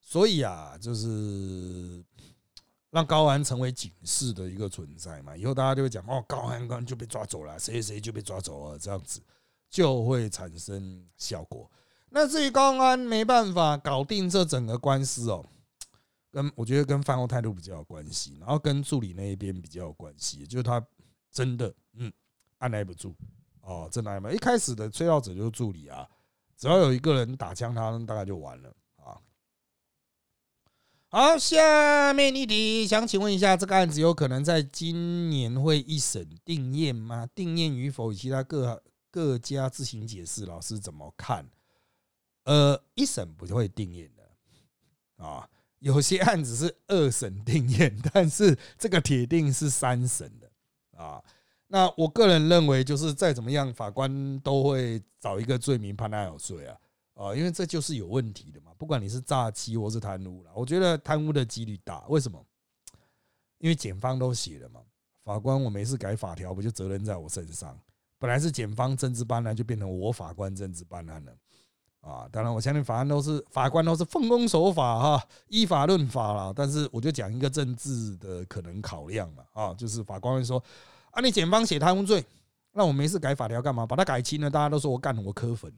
[0.00, 2.04] 所以啊，就是
[2.90, 9.20] 让高安成为警示的一个存在嘛，以后大家就会讲哦，高安刚就被抓走了，谁谁就被抓走了，这样子
[9.70, 11.70] 就会产生效果。
[12.10, 15.48] 那至于高安没办法搞定这整个官司哦。
[16.30, 20.84] 跟我觉得跟饭后态度比较有关系，然后跟助理那一边比较有关系，就是他
[21.30, 22.12] 真的嗯
[22.58, 23.14] 按耐不住
[23.62, 24.34] 哦，真的不住。
[24.34, 26.08] 一开始的吹哨者就是助理啊，
[26.56, 29.20] 只要有一个人打枪，他大概就完了啊。
[31.10, 37.26] 好，下面一题，想请问一下，这个案子有可能在今年会一审定验吗？
[37.34, 41.48] 定验与否，以及他各各家自行解释，老师怎么看？
[42.44, 45.48] 呃，一审不会定验的啊。
[45.80, 50.50] 有些案子是二审定验， 但是这个铁定是三审的
[51.02, 51.22] 啊。
[51.68, 56.78] 那我个人认为，就是再怎么样，法官都会找一个罪名判他有罪啊
[57.14, 58.72] 啊，因为这就是有问题的嘛。
[58.78, 62.06] 不管你是诈欺或是贪污了，我觉得贪污的几率大。
[62.08, 62.42] 为什么？
[63.58, 64.80] 因为检方都写了嘛，
[65.24, 67.78] 法官我没事改法条，不就责任在我身上？
[68.18, 71.32] 本来是检方政治办案，就变成我法官政治办案了。
[72.00, 76.52] 啊，当然，我相信法官都是法官都是奉公守法哈，依法论法啦。
[76.54, 80.62] 但是，我就讲一个政治的可能考量嘛，啊，就是法官会说，
[81.10, 82.24] 啊，你检方写贪污罪，
[82.72, 83.84] 那我没事改法条干嘛？
[83.84, 85.72] 把它改轻了，大家都说我干了，我磕粉，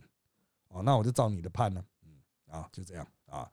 [0.68, 2.12] 哦，那我就照你的判了，嗯，
[2.50, 3.48] 啊，就这样啊。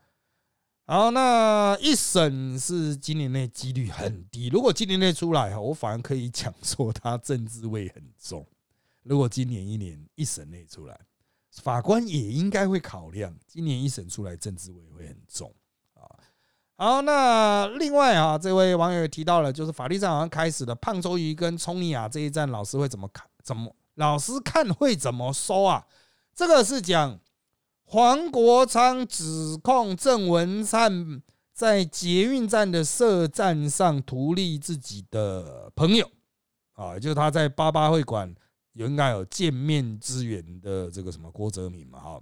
[0.85, 4.47] 好，那一审是今年内几率很低。
[4.47, 8.45] 如果今年内出来，我反而可以讲说他政治味很重。
[9.03, 10.97] 如果今年一年一审内出来，
[11.61, 15.53] 法官也应该会考量，今年一审出来政治味会很重
[15.93, 16.03] 啊。
[16.75, 23.27] 好，那另外啊，这位网友提到了，就是法律上好像开始了胖周瑜跟聪尼亚这一战，老师会怎么看？
[23.43, 25.85] 怎么老师看会怎么收啊？
[26.33, 27.19] 这个是讲。
[27.89, 31.21] 黄国昌指控郑文灿
[31.53, 36.05] 在捷运站的设站上图利自己的朋友，
[36.73, 38.35] 啊，就是他在八八会馆
[38.77, 42.21] 有应该有见面之缘的这个什么郭泽民嘛，哈，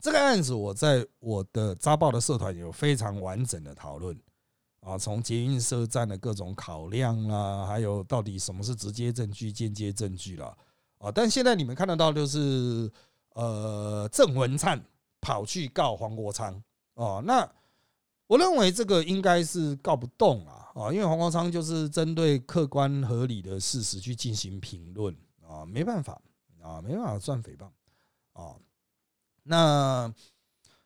[0.00, 4.18] 这个案子我在我的扎报的社团有非常完整的讨论，
[4.80, 10.56] 啊，从捷运设站的各种考量啦，还有到底什么是直接证据、间接证据啦，
[10.98, 12.90] 啊，但现在你们看得到就是。
[13.36, 14.82] 呃，郑文灿
[15.20, 16.58] 跑去告黄国昌
[16.94, 17.46] 哦，那
[18.26, 25.14] 我认为这个应该是告不动啊啊，因为黄国昌就是针对客观合理的事实去进行评论
[25.66, 26.20] 没办法
[26.62, 27.68] 啊，没办法算诽谤
[28.32, 28.56] 啊，
[29.42, 30.12] 那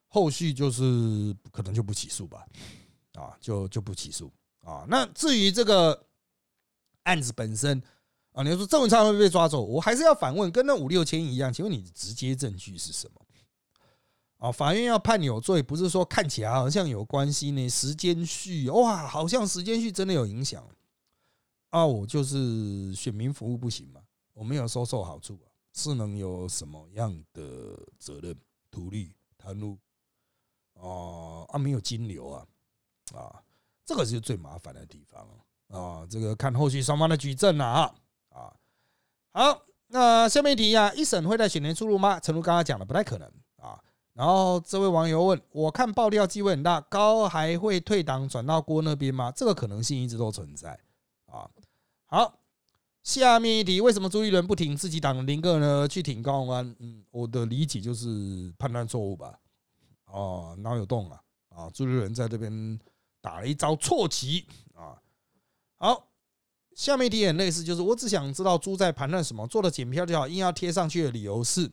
[0.07, 2.47] 后续就是可能就不起诉吧
[3.15, 4.85] 啊，就就不起诉啊。
[4.89, 6.07] 那至于这个
[7.05, 7.83] 案子本身。
[8.33, 13.21] 啊，你说郑文灿会被抓走，我还是要反问，跟那五六千一样，请问你直接证据是什么？
[14.37, 17.69] 啊，法院要判你有罪，不是说看起来好像有关系呢？
[17.69, 20.65] 时间序哇，好像时间序真的有影响
[21.71, 21.85] 啊！
[21.85, 24.00] 我就是选民服务不行嘛，
[24.33, 27.43] 我没有收受好处啊，是能有什么样的
[27.99, 28.37] 责任？
[28.73, 29.77] 图利贪污
[30.75, 32.47] 啊啊，没有金流啊
[33.13, 33.43] 啊，
[33.85, 35.29] 这个是最麻烦的地方
[35.77, 36.07] 啊！
[36.09, 37.95] 这个看后续双方的举证了啊。
[38.29, 38.55] 啊，
[39.33, 42.21] 好，那下面一题啊，一审会在选年出炉吗？
[42.21, 43.83] 陈如刚刚讲的不太可能啊。
[44.13, 49.33] 然后这位网友问我看爆料机会很大，高还会退党转到郭那边吗？
[49.33, 50.79] 这个可能性一直都存在
[51.27, 51.51] 啊。
[52.07, 52.40] 好，
[53.11, 55.89] 下面一题，为什么朱立伦不挺自己党的林个呢？
[55.89, 56.77] 去挺高安？
[56.79, 59.37] 嗯，我的理解就是判断错误吧。
[60.07, 61.71] 哦，脑有洞啊啊！
[61.75, 62.79] 朱立伦在这边
[63.21, 64.95] 打了一招错棋啊。
[65.77, 66.07] 好。
[66.77, 71.69] 下面一题很类似，就是我只想知道猪在盘算什么，做了检票就好，硬要贴上去的理由是，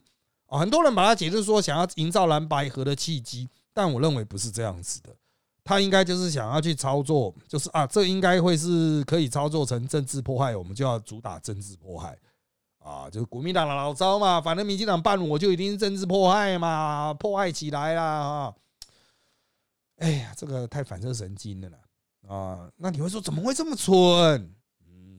[0.48, 5.16] 啊，很多人把它解释说想要营造蓝白河的契机，但我认为不是这样子的，
[5.68, 12.18] 他应该就是想要去操作，就是啊，这应该会是可以操作成政治迫害，我们就要主打政治迫害，
[12.80, 18.56] 啊，就是国民党的老招嘛，反正民进党办我就一定是政治迫害嘛，迫害起来啦啊，
[19.98, 21.78] 哎呀，这个太反射神经了啦，
[22.30, 24.56] 啊，那你会说怎么会这么蠢？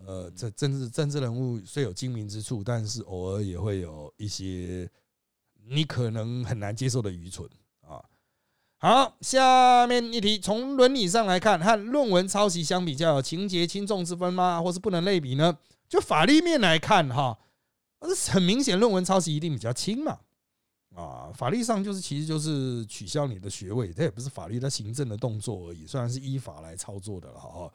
[0.07, 4.91] 呃，这政治政治人物虽有精明之处，但是偶尔也会有一些
[5.67, 7.47] 你可能很难接受的愚蠢。
[8.81, 14.63] 好，下面一题，从伦理上来看，和论文抄袭相比较，有情节轻重之分吗？
[14.63, 15.59] 或是不能类比呢？
[15.89, 17.37] 就法律面来看，哈，
[18.15, 20.21] 是很明显，论文抄袭一定比较轻嘛。
[20.95, 27.73] 啊，法律上就是其实就是取消你的学位，这也不是法律的行政的动作而已，虽然是依法来操作的了，哈。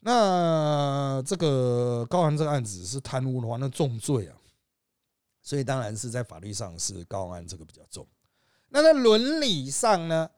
[0.00, 4.36] 那这个高安这个案子是贪污的话，那重罪啊，
[5.42, 8.06] 所以当然是在法律上是高安这个比较重。
[8.68, 10.30] 那在伦理上呢？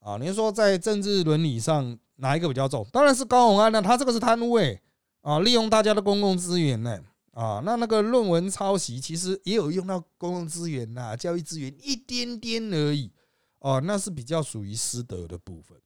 [0.00, 2.86] 啊，您说在政治伦理上哪一个比较重？
[2.90, 4.82] 当然是高宏安呢，他这个是贪污诶，
[5.20, 6.98] 啊，利用大家的公共资源呢，
[7.32, 13.12] 啊，那那个论文抄袭其实也有用到公共资源呐，教育资源一点点而已，
[13.58, 15.78] 哦，那是比较属于私德的部分。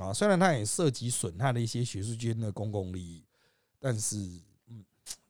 [0.00, 3.24] 啊，虽然它也涉及损害了一些学术间的公共利益，
[3.78, 4.16] 但是
[4.66, 4.84] 嗯，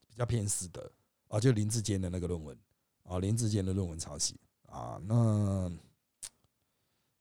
[0.08, 0.90] 比较偏私德
[1.28, 2.56] 啊，就林志坚的那个论文
[3.02, 4.40] 啊，林志坚的论文抄袭
[4.74, 5.70] 啊，那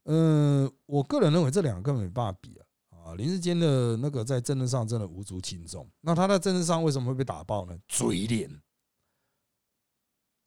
[0.05, 7.79] 嗯，我个人认为这两个根本没办法比啊啊，林志坚的那个在政治上真的无足轻重，那他在政治上为什么会被打爆呢？
[7.87, 8.49] 嘴脸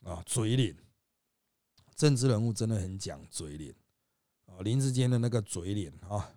[0.03, 0.77] 啊，嘴脸，
[1.95, 3.75] 政治人物真的很讲嘴脸
[4.47, 6.33] 啊，林志坚的那个嘴脸啊。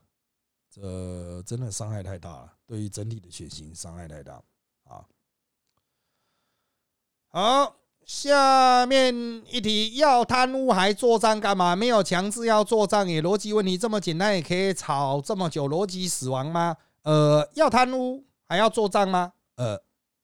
[0.72, 4.36] 这真的伤害太大了，对于整体的血型伤害太大
[4.84, 5.04] 啊！
[7.30, 7.79] 好，
[8.10, 9.14] 下面
[9.52, 11.76] 一题，要贪污还做账干嘛？
[11.76, 16.76] 没有强制要做账，也逻辑问题这么简单，也可以吵这么久，逻辑死亡吗？
[17.04, 19.34] 呃，要贪污还要做账吗？
[19.58, 19.80] 呃，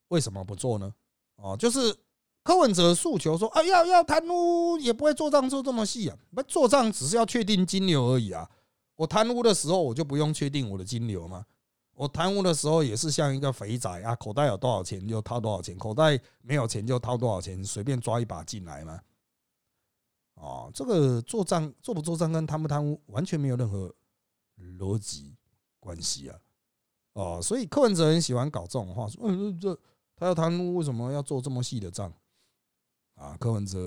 [0.08, 0.92] 为什么不做呢？
[1.36, 1.96] 哦，就是
[2.42, 8.50] 柯文哲诉求说啊，要要贪污也不会做账做这么细啊，不做账只是要确定金流而已啊。
[8.96, 11.46] 我贪污的时候，我就不用确定我的金流吗？
[11.96, 19.02] 我贪污的时候也是像一个肥仔啊，口袋有多少钱就掏多少钱，口袋没有钱就掏多少钱，随便抓一把进来吗？
[20.34, 23.94] 哦，这个做账做不做账跟贪不贪污完全没有任何
[24.78, 25.38] 逻辑
[25.80, 26.38] 关系啊。
[27.14, 29.74] 哦，所以柯文哲很喜欢搞这种话，说嗯，这
[30.18, 32.14] 他要贪污，为什么要做这么细的账？
[33.16, 33.80] 啊，柯文哲，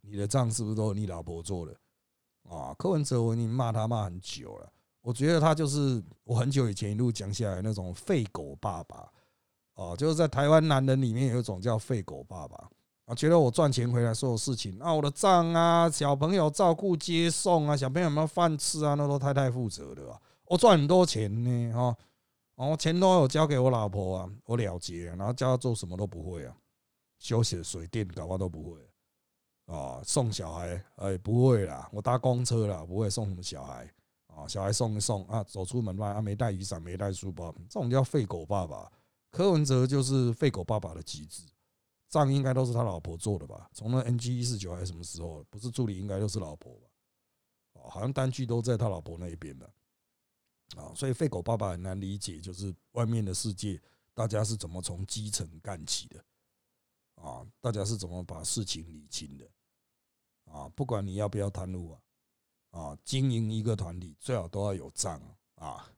[0.00, 1.78] 你的账是不是都你老婆做的？
[2.48, 4.72] 啊，柯文哲，我已经骂他骂很久了。
[5.02, 9.08] 我觉得他就是我很久以前一路讲下来那种废狗爸爸。
[9.74, 12.68] 哦，就是在台湾男人里面有一种叫废狗爸爸
[13.06, 20.02] 啊，觉得我赚钱回来所有事情，啊我的账啊，小朋友照顾接送啊，小朋友有没有饭吃啊，那都太太负责的。
[20.44, 21.96] 我赚很多钱呢，哈。
[22.56, 26.54] 哦，钱都有交给我老婆啊，我了结，然后叫他做什么都不会啊，
[27.18, 28.78] 修洗水电搞嘛都不会
[29.64, 33.90] 啊，送小孩哎不会啦，我搭公车啦，不会送什么小孩
[34.40, 38.90] 啊，小孩送一送啊，走出门外啊没带雨伞没带书包，这种叫废狗爸爸。
[39.30, 41.44] 柯文哲就是废狗爸爸的极致，
[42.08, 43.70] 账应该都是他老婆做的吧？
[43.72, 46.88] 从那 NG 一四九还是什么时候，不是助理应该都是老婆吧？
[47.74, 49.70] 哦，好像单据都在他老婆那一边的。
[50.76, 53.80] 啊，所以废狗爸爸很难理解，就是外面的世界，
[54.14, 56.24] 大家是怎么从基层干起的？
[57.16, 59.48] 啊，大家是怎么把事情理清的？
[60.46, 62.00] 啊，不管你要不要贪污啊，
[62.70, 65.20] 啊，经营一个团体最好都要有账
[65.56, 65.88] 啊。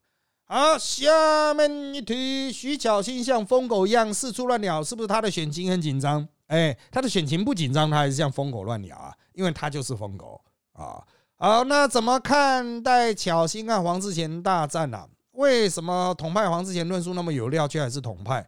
[0.45, 6.29] 好，下面一题，徐巧芯像疯狗一样四处乱鸟，是不是他的选情很紧张？
[6.49, 10.39] 哎，他的选情不紧张，他还是像疯狗乱鸟啊，因为他就是疯狗
[10.73, 11.03] 啊。
[11.37, 15.09] 好，那怎么看待巧心和黄志贤大战呢？
[15.33, 18.47] 为什么统派黄志贤论述那么有料，却还是统派？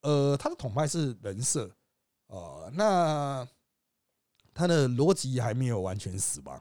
[0.00, 1.70] 呃，他的统派是人设，
[2.28, 3.46] 呃，那
[4.54, 6.58] 他的逻辑还没有完全死亡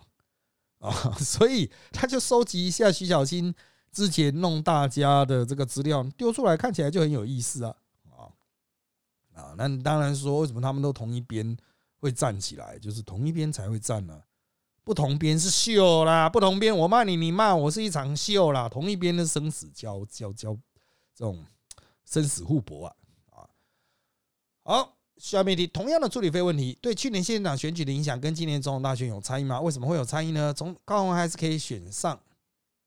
[0.87, 3.53] 啊，所以他就收集一下徐小新
[3.91, 7.75] 之前弄大家的这个资料丢出来，看起来就很有意思啊
[8.11, 8.31] 啊
[9.35, 9.53] 啊！
[9.57, 11.57] 那当然说，为什么他们都同一边
[11.97, 14.21] 会站起来，就是同一边才会站呢？
[14.85, 18.67] 不同边是秀啦，不同边我骂你，你骂我是一场秀啦。
[18.67, 20.55] 同一边的生死交交交，
[21.13, 21.45] 这种
[22.05, 22.95] 生死互搏啊
[23.31, 23.49] 啊！
[24.63, 29.59] 好，下面题，同样的助理费问题，对去年县长选举的影响跟今年总统大选有差异吗？
[29.59, 30.53] 为什么会有差异呢？
[30.53, 32.17] 从高雄还是可以选上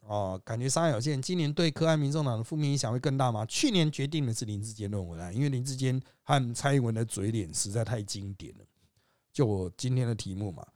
[0.01, 1.21] 哦，感觉伤害有限。
[1.21, 3.45] 今年对柯安民众党的负面影响会更大吗？
[3.45, 8.65] 去年决定的是林志坚论文啊，因为林志坚和蔡英文的嘴脸实在太经典了。
[9.31, 10.67] 就我今天的题目嘛。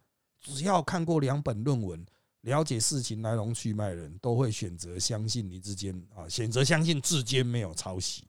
[0.43, 2.07] 只要看过两本论文，
[2.43, 8.25] 了解事情来龙去脉的人，都会选择相信林志坚啊，选择相信志坚没有抄袭。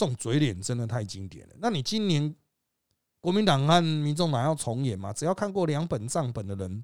[0.00, 1.54] 这种嘴脸真的太经典了。
[1.58, 2.34] 那你今年
[3.20, 5.12] 国民党和民众党要重演吗？
[5.12, 6.82] 只要看过两本账本的人，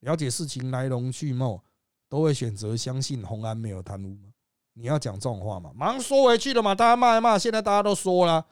[0.00, 1.60] 了解事情来龙去脉，
[2.08, 4.32] 都会选择相信洪安没有贪污吗？
[4.74, 5.72] 你要讲这种话吗？
[5.74, 6.76] 马上缩回去了嘛？
[6.76, 8.46] 大家骂一骂，现在大家都说了，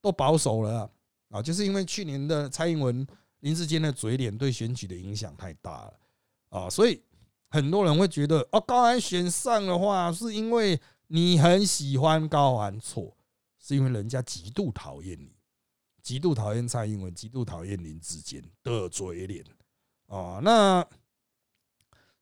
[0.00, 0.88] 都保守了
[1.30, 3.04] 啊，就是因为去年的蔡英文。
[3.40, 5.94] 林志坚的嘴脸对选举的影响太大了
[6.48, 7.00] 啊，所以
[7.50, 13.16] 很多人会觉得哦，高安选上的话，是因为你很喜欢高安，错，
[13.68, 15.30] 是因为人家极度讨厌你，
[16.02, 19.44] 极度讨厌蔡英文，极度讨厌林志坚的嘴脸
[20.06, 20.40] 啊。
[20.42, 20.82] 那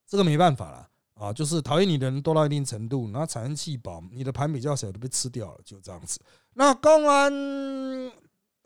[0.05, 6.19] 这个没办法了啊，就是讨厌你的人多到一定程度，然后产生气饱，你的盘比较小，都被吃掉了，就这样子。
[6.55, 7.33] 那公安。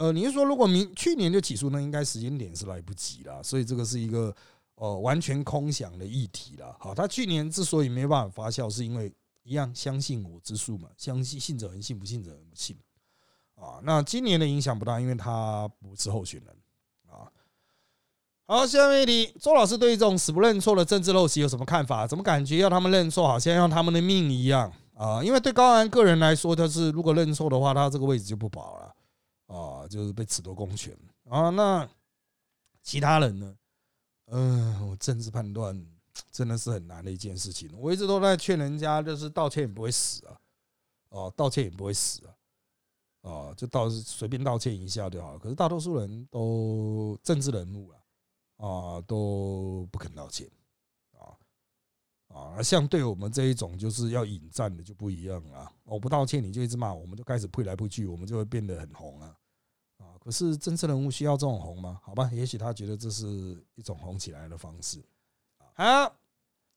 [0.01, 4.35] 呃，你是说如果明去年就起诉，那应该时间点是来不及了，所以这个是一个
[4.77, 6.75] 呃完全空想的议题了。
[6.81, 12.77] 好，他去年之所以没办法发酵，是因为一样相信我之术嘛，相信信者恒信，不信者恒不信
[13.55, 13.81] 啊。
[13.83, 16.57] 那今年的影响不大，因为他不是候选人
[17.09, 17.31] 啊。
[18.47, 22.07] 好，下面一题，周老师对这种死不认错的政治陋习有什么看法？
[22.07, 25.23] 怎么感觉要他们认错，好像要他们的命一样啊？
[25.23, 28.95] 因为对高安个人来说，他是如果认错的话，他这个位置就不保了。
[29.47, 30.97] 啊，就是被褫夺公权
[31.29, 31.51] 啊！
[31.51, 31.89] 那
[32.85, 33.53] 其他人呢？
[34.27, 35.75] 嗯，我政治判断
[36.31, 37.71] 真的是很难的一件事情。
[37.79, 40.41] 我一直都在劝人家，就是道歉也不会死啊，
[41.11, 42.35] 哦，道歉也不会死啊，
[43.23, 45.39] 哦，就道随便道歉一下就好。
[45.39, 47.99] 可是大多数人都政治人物了
[48.57, 50.51] 啊，都不肯道歉
[51.13, 51.37] 啊
[52.29, 52.63] 啊！
[52.63, 55.73] 像对我们这一种就是要引战的就不一样了。
[55.85, 59.37] 我不道歉，你就一直骂，我们就开始扑来扑去，我们就会变得很红啊。
[60.23, 61.99] 可是政治人物需要这种红吗？
[62.05, 63.27] 好吧，也许他觉得这是
[63.75, 65.03] 一种红起来的方式。
[65.81, 66.13] 啊，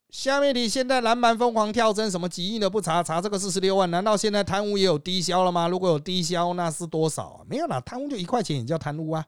[0.07, 5.67] 下面你现在蓝盘疯狂跳针，什么几亿的不查，查这个四十六万，难道现在贪污也有低消了吗？
[5.67, 7.45] 如果有低消，那是多少？
[7.49, 9.25] 没有啦，贪污就一块钱也叫贪污啊！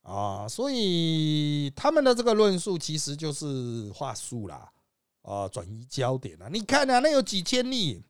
[0.00, 4.72] 啊，所以他们的这个论述其实就是话术啦，
[5.20, 6.48] 啊，转移焦点啊。
[6.50, 8.02] 你看啊，那有几千例，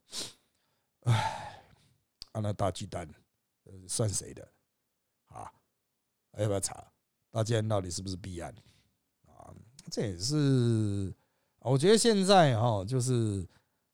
[1.00, 1.64] 唉，
[2.30, 3.08] 啊，那大巨蛋，
[3.88, 4.48] 算谁的？
[5.30, 5.50] 啊
[6.38, 6.86] 要不要查
[7.32, 8.54] 大建到底是不是弊案？
[9.90, 11.12] 这也是
[11.60, 13.46] 我觉得现在哈，就是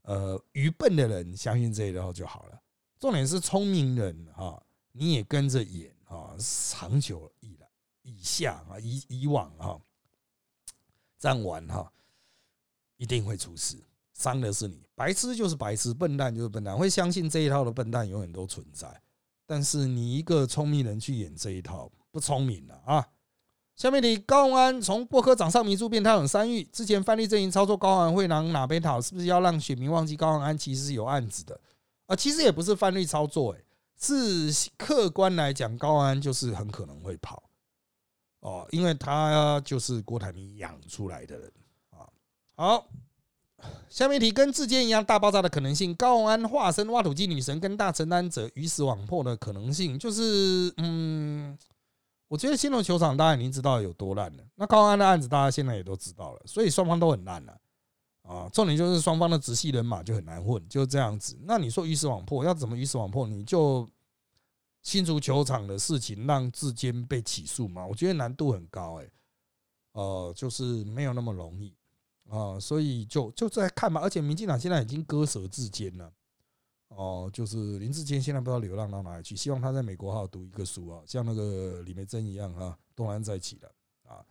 [0.03, 2.61] 呃，愚笨的人相信这一套就好了。
[2.99, 4.63] 重点是聪明人哈，
[4.93, 7.69] 你也跟着演啊，长久以来
[8.03, 9.81] 以下啊，以以往哈，
[11.19, 11.93] 这样玩哈，
[12.97, 13.77] 一定会出事，
[14.13, 14.83] 伤的是你。
[14.95, 19.03] 白痴就是白痴，笨蛋就是笨蛋，会相信这一套的笨蛋永远都存在。
[19.47, 23.09] 但是你一个聪明人去演这一套，不聪明了啊！
[23.75, 29.01] 下面的高宏安从波科掌上明珠变态很三玉，之前范例阵营操作高宏安会拿哪边讨？
[29.01, 31.59] 是不是要让选民忘记高宏安其实是有案子的
[32.07, 32.15] 啊？
[32.15, 33.61] 其实也不是范例操作，哎，
[33.99, 37.43] 是客观来讲，高宏安就是很可能会跑
[38.41, 41.53] 哦，因为他就是郭台铭养出来的人
[41.91, 42.07] 啊。
[42.55, 42.87] 好，
[43.89, 51.59] 下面题跟志坚一样大爆炸的可能性，高宏安化身挖土机女神跟大承担者鱼死网破的可能性，就是嗯。
[52.33, 57.61] 我觉得新龙球场大家已经知道有多烂了，那高安的案子大家现在也都知道了，所以双方都很烂了
[58.23, 58.49] 啊。
[58.51, 61.37] 重点就是双方的直系人马就很难混，就这样子。
[61.43, 63.27] 那你说鱼死网破要怎么鱼死网破？
[63.27, 63.87] 你就
[64.81, 67.87] 新足球场的事情让志坚被起诉吗？
[67.87, 69.11] 我觉得难度很高哎，
[69.93, 71.75] 呃，就是没有那么容易
[72.31, 74.01] 啊，所以就就在看吧。
[74.01, 76.11] 而且民进党现在已经割舍志坚了。
[76.97, 83.73] 哦，就是林志坚现在不知道流浪到哪里去，希望他在美国好好读一个书啊，像那个李梅珍一样啊，东山再起的
[84.05, 84.25] 啊。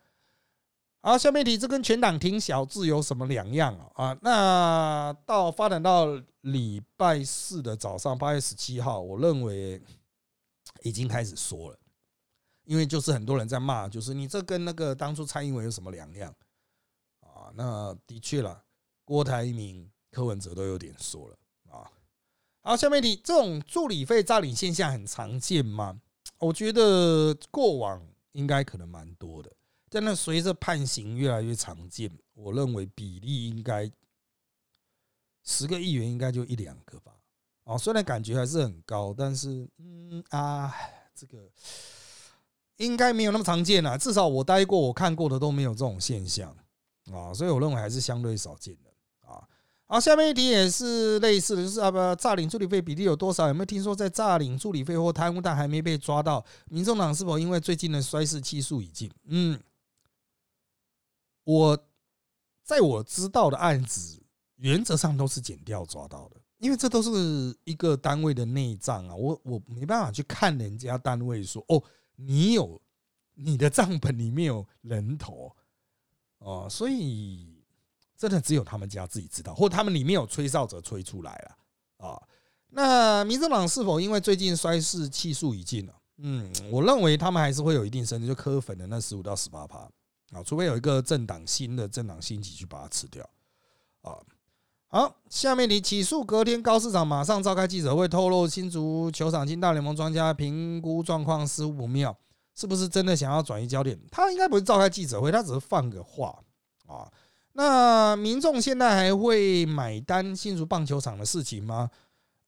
[1.02, 4.06] 好，下面题，这跟全党停小字有什么两样啊？
[4.06, 6.06] 啊，那到发展到
[6.42, 9.82] 礼拜四的早上八月十七号，我认为
[10.84, 11.80] 已经开始说了，
[12.66, 16.32] 因为就是很多人在骂，就是你这跟那个当初蔡英文有什么两样
[17.22, 17.52] 啊？
[17.56, 18.64] 那的确了，
[19.04, 21.36] 郭台铭、柯文哲都有点说了。
[22.64, 26.00] 好，下面题，这种助理费诈领现象很常见吗？
[26.38, 28.00] 我觉得过往
[28.34, 29.52] 应该可能蛮多的，
[29.90, 33.92] 但那随着判刑越来越常见，我认为比例应该
[35.44, 37.12] 十个议员应该就一两个吧。
[37.64, 40.72] 哦，虽然感觉还是很高，但是嗯啊，
[41.16, 41.50] 这个
[42.78, 43.98] 应该没有那么常见啊。
[43.98, 46.56] 至少我待过，我看过的都没有这种现象
[47.12, 48.91] 啊，所以我认为还是相对少见的。
[49.92, 53.50] 好，下面一题也是类似的，就是啊不，诈领助理费比例有多少？
[53.50, 56.46] 有没有听说在诈领助理费或贪污但还没被抓到？
[56.70, 59.12] 民众党是否因为最近的衰事气数已尽？
[59.26, 59.60] 嗯，
[61.44, 61.78] 我
[62.64, 64.24] 在我知道的案子，
[64.56, 71.84] 原则上都是减掉抓到的，因为这都是一个单位的内账啊，我我没办法去看人家单位说哦，
[72.16, 72.82] 你有
[73.34, 75.54] 你的账本里面有人头
[76.38, 77.51] 哦，所以。
[78.22, 82.22] 真的只有他们家自己知道，或他们里面有吹哨者吹出来了啊。
[82.70, 85.94] 那民进党是否因为最近衰势气数已尽了？
[86.20, 89.80] 嗯，我认为他们还是会有一定胜率，就磕粉的那十五到十八趴
[90.34, 93.28] 啊，除非有一个政党新的政党兴起去把它吃掉
[94.04, 94.14] 啊。
[94.86, 102.16] 好，下面你起诉隔天高市长马上召开记者会，透露新足球场进大联盟专家评估状况似乎不妙，
[102.54, 104.00] 是不是真的想要转移焦点？
[104.12, 106.38] 他应该不是召开记者会，他只是放个话
[106.86, 107.12] 啊。
[107.54, 111.90] 那民众现在还会买单新竹棒球场的事情吗？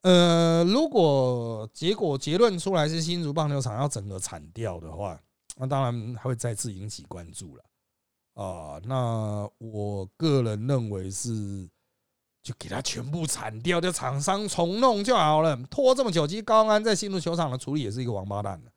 [0.02, 5.18] 呃，如果结果结论出来是新竹棒球场要整个铲掉的话，
[5.56, 7.64] 那当然还会再次引起关注了
[8.34, 8.82] 啊。
[8.84, 11.70] 那我个人认为是，
[12.42, 15.56] 就给他全部铲掉，就厂商重弄就好了。
[15.70, 18.73] 拖这么久，其实高安在新竹球场的处理也是一个王八蛋的。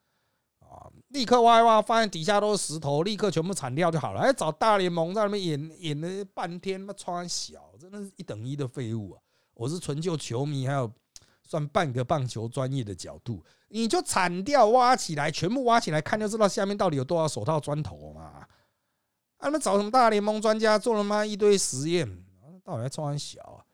[1.16, 4.20] 立刻挖一挖，发现底下都是石头，立刻全部铲掉就好了。
[4.20, 9.22] 还找大联盟在那边演演了半天，妈穿小，真的是一等一的废物啊！
[9.54, 10.92] 我是纯就球迷，还有
[11.42, 18.46] 算半个棒球专业的角度，你就铲掉挖起来，全部挖起来看就知道下面到底有多少手套砖头嘛。
[19.38, 21.24] 啊，那找什么大联盟专家做了吗？
[21.24, 22.06] 一堆实验，
[22.62, 23.64] 到底还穿小啊？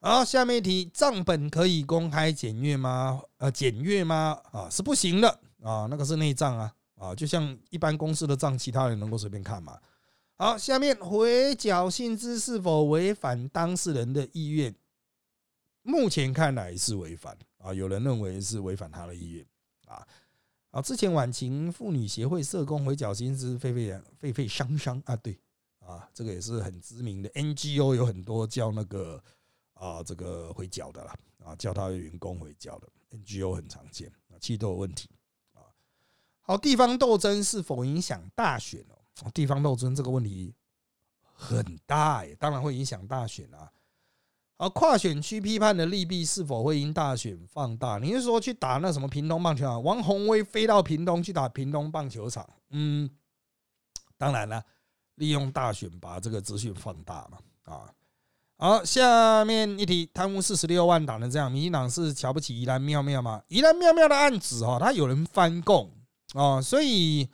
[0.00, 3.20] 好，下面一题，账本可以公开检阅吗？
[3.46, 4.40] 呃，检阅吗？
[4.50, 5.28] 啊，是不行的
[5.62, 9.78] 啊，那个是内账啊，啊，就像一般公司的账，其他人能够随便看吗？
[10.34, 14.74] 好，下面回缴薪资是否违反当事人的意愿？
[15.82, 19.46] 目前看来是违反啊，有人认为是违反他的意愿
[19.86, 20.04] 啊。
[20.72, 25.38] 啊，之前晚晴妇女协会社工回缴薪资沸沸沸沸伤伤啊，对
[25.78, 29.22] 啊，这个也是很知名的 NGO，有很多叫那个。
[29.78, 35.10] 啊，这个回缴的啦，啊，叫他员工回缴的，NGO 很常见啊，其实都有问题
[35.52, 35.60] 啊。
[36.40, 39.30] 好，地方斗争是否影响大选哦？
[39.32, 40.54] 地方斗争这个问题
[41.22, 43.72] 很大耶，当然会影响大选啊。
[44.58, 47.98] 而，跨选区批判的利弊是否会因大选放大？
[47.98, 49.82] 你是说去打那什么屏东棒球场？
[49.82, 52.48] 王宏威飞到屏东去打屏东棒球场？
[52.70, 53.10] 嗯，
[54.16, 54.64] 当然了，
[55.16, 57.94] 利用大选把这个资讯放大嘛啊。
[58.58, 63.42] 好，下面一题，贪污四十六万党的这样，民进党是瞧不起宜兰妙妙吗？
[63.48, 65.90] 宜兰妙妙的案子哈，他有人翻供
[66.32, 67.28] 啊，所以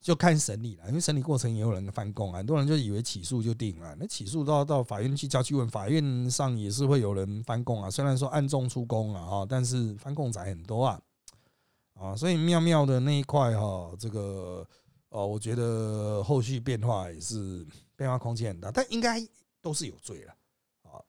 [0.00, 11.00] 就看审理了，因为审理过程也有人翻供啊，很多人就以为起诉就定了，那起诉到到法院去交去问，法院上也是会有人翻供啊，虽然说案中出供了哈，但是翻供仔很多啊
[12.00, 14.64] 啊，所以妙妙的那一块哈，这个
[15.08, 17.66] 哦，我觉得后续变化也是
[17.96, 19.20] 变化空间很大，但应该。
[19.66, 20.32] 都是有罪了，
[20.84, 21.02] 啊，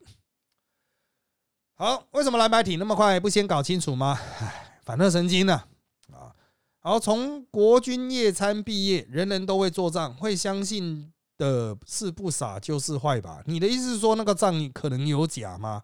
[1.75, 4.19] 好，为什么蓝白体那么快不先搞清楚吗？
[4.39, 5.63] 唉，反正神经呢，
[6.11, 6.35] 啊，
[6.79, 13.43] 好，从国军夜餐毕业，人人都会做账，会相信的是不傻就是坏吧？
[13.45, 15.83] 你的意思是说那个账可能有假吗？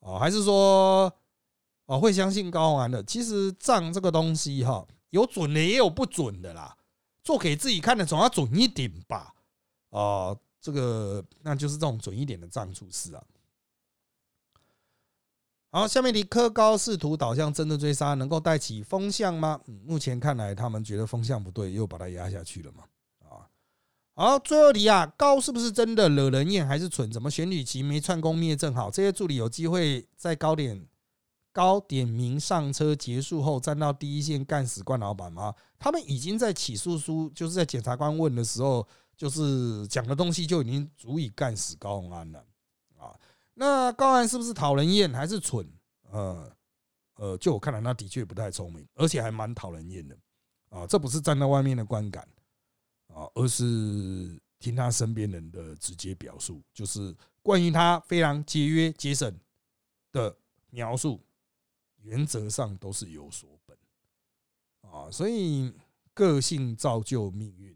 [0.00, 1.12] 哦，还是说
[1.84, 3.00] 哦会相信高安的？
[3.04, 6.76] 其实账这个东西哈，有准的也有不准的啦，
[7.22, 9.32] 做给自己看的总要准一点吧？
[9.90, 10.36] 啊。
[10.66, 13.22] 这个那就是这种准一点的账处事啊。
[15.70, 19.60] 好，下面题：科高试图导向真的追杀，能够带起风向吗？
[19.84, 22.82] 目前看来，他们觉得风向不对，又把它压下去了嘛。
[23.20, 23.46] 啊，
[24.14, 27.08] 好，最后题啊，高是不是真的惹人厌还是蠢？
[27.12, 28.90] 怎么选举期没串功灭正好？
[28.90, 30.84] 这些助理有机会在高点
[31.52, 35.54] 高点名上车结束后，站到第一线干死冠老板吗？
[35.78, 38.84] 他们已经在起诉书，就是在检察官问的时候。
[39.16, 42.44] 就是讲的东西就已经足以干死高鸿安了
[42.98, 43.18] 啊！
[43.54, 45.66] 那高安是不是讨人厌还是蠢？
[46.10, 46.54] 呃
[47.14, 50.14] 呃，就我看来，那的确不太聪明，而且还蛮讨人厌的
[50.68, 50.86] 啊！
[50.86, 52.28] 这不是站在外面的观感
[53.06, 59.34] 啊，而是听他身边人的直接表述，就是关于他非常节约节省
[60.12, 60.36] 的
[60.70, 61.20] 描述，
[62.02, 63.78] 原则上都是有所本
[64.90, 65.10] 啊！
[65.10, 65.72] 所以
[66.12, 67.75] 个性造就命运。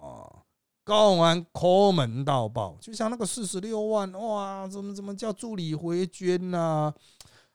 [0.00, 0.42] 啊，
[0.82, 6.92] 高完抠门到爆，就像那个四十六万哇，怎么怎么叫助理回捐呐？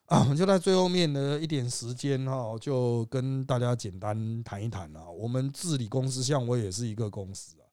[0.06, 5.10] 啊，我 就在最后面的一点时间哈，就跟大家简单谈一谈啊。
[5.10, 7.66] 我们治理公司，像我也是一个公司啊。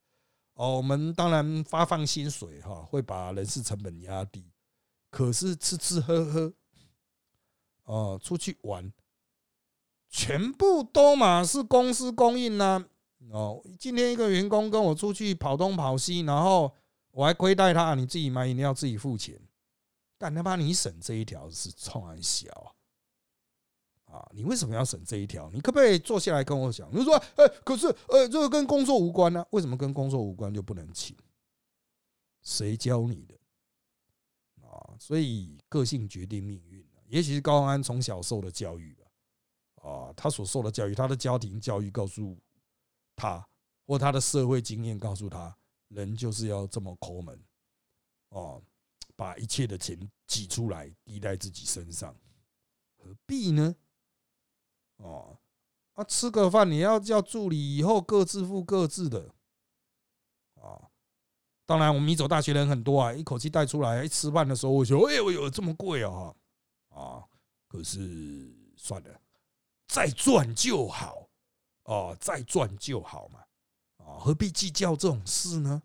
[0.55, 4.45] 哦，我们当然发放薪水哈，会把人事成本压低，
[5.11, 6.53] 可是吃吃喝喝，
[7.85, 8.91] 哦，出去玩，
[10.09, 12.83] 全部都嘛是公司供应呐。
[13.31, 16.71] 哦，今天一个员工跟我出去跑东跑西，然后
[17.11, 19.39] 我还亏待他，你自己买饮料自己付钱，
[20.19, 22.75] 干他妈你省这一条是冲安小
[24.05, 24.29] 啊！
[24.33, 25.49] 你为什么要省这一条？
[25.51, 26.87] 你可不可以坐下来跟我讲？
[26.93, 29.43] 你说，哎，可是，呃，这个跟工作无关呢？
[29.51, 31.17] 为什么跟工作无关就不能请？
[32.43, 33.35] 谁教你的？
[34.67, 42.37] 啊，所以个性决定命运也许是高安从小受的教育吧，啊，他所受的教育，他的家庭教育告诉。
[43.15, 43.47] 他
[43.85, 45.55] 或他的社会经验告诉他，
[45.89, 47.43] 人就是要这么抠门
[48.29, 48.61] 哦，
[49.15, 52.15] 把一切的钱挤出来滴在自己身上，
[52.97, 53.75] 何必呢？
[54.97, 55.37] 哦，
[55.93, 59.33] 啊，吃个饭你要叫助理以后各自付各自的
[60.55, 60.89] 啊。
[61.65, 64.03] 当然，我们米走大学人很多啊，一口气带出来。
[64.03, 66.35] 一吃饭的时候我说：“哎，我有这么贵啊？”
[66.89, 67.23] 啊，
[67.67, 69.21] 可是算了，
[69.87, 71.29] 再赚就好。
[71.85, 73.39] 哦，再赚就好嘛，
[73.97, 75.81] 啊，何必计较这种事呢？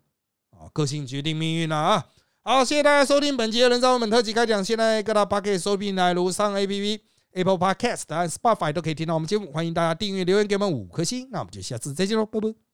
[0.51, 2.07] 啊，个性决定命运了啊！
[2.41, 4.63] 好，谢谢大家收听本期的人造文本特辑开讲。
[4.63, 11.27] 现在各大 p o c k e t 收听来如上 A P P Apple Podcast 和 Spotify 都可以听到我们节目，欢迎大家订阅留言给我们五颗星。
[11.31, 12.68] 那我们就下次再见喽，拜拜。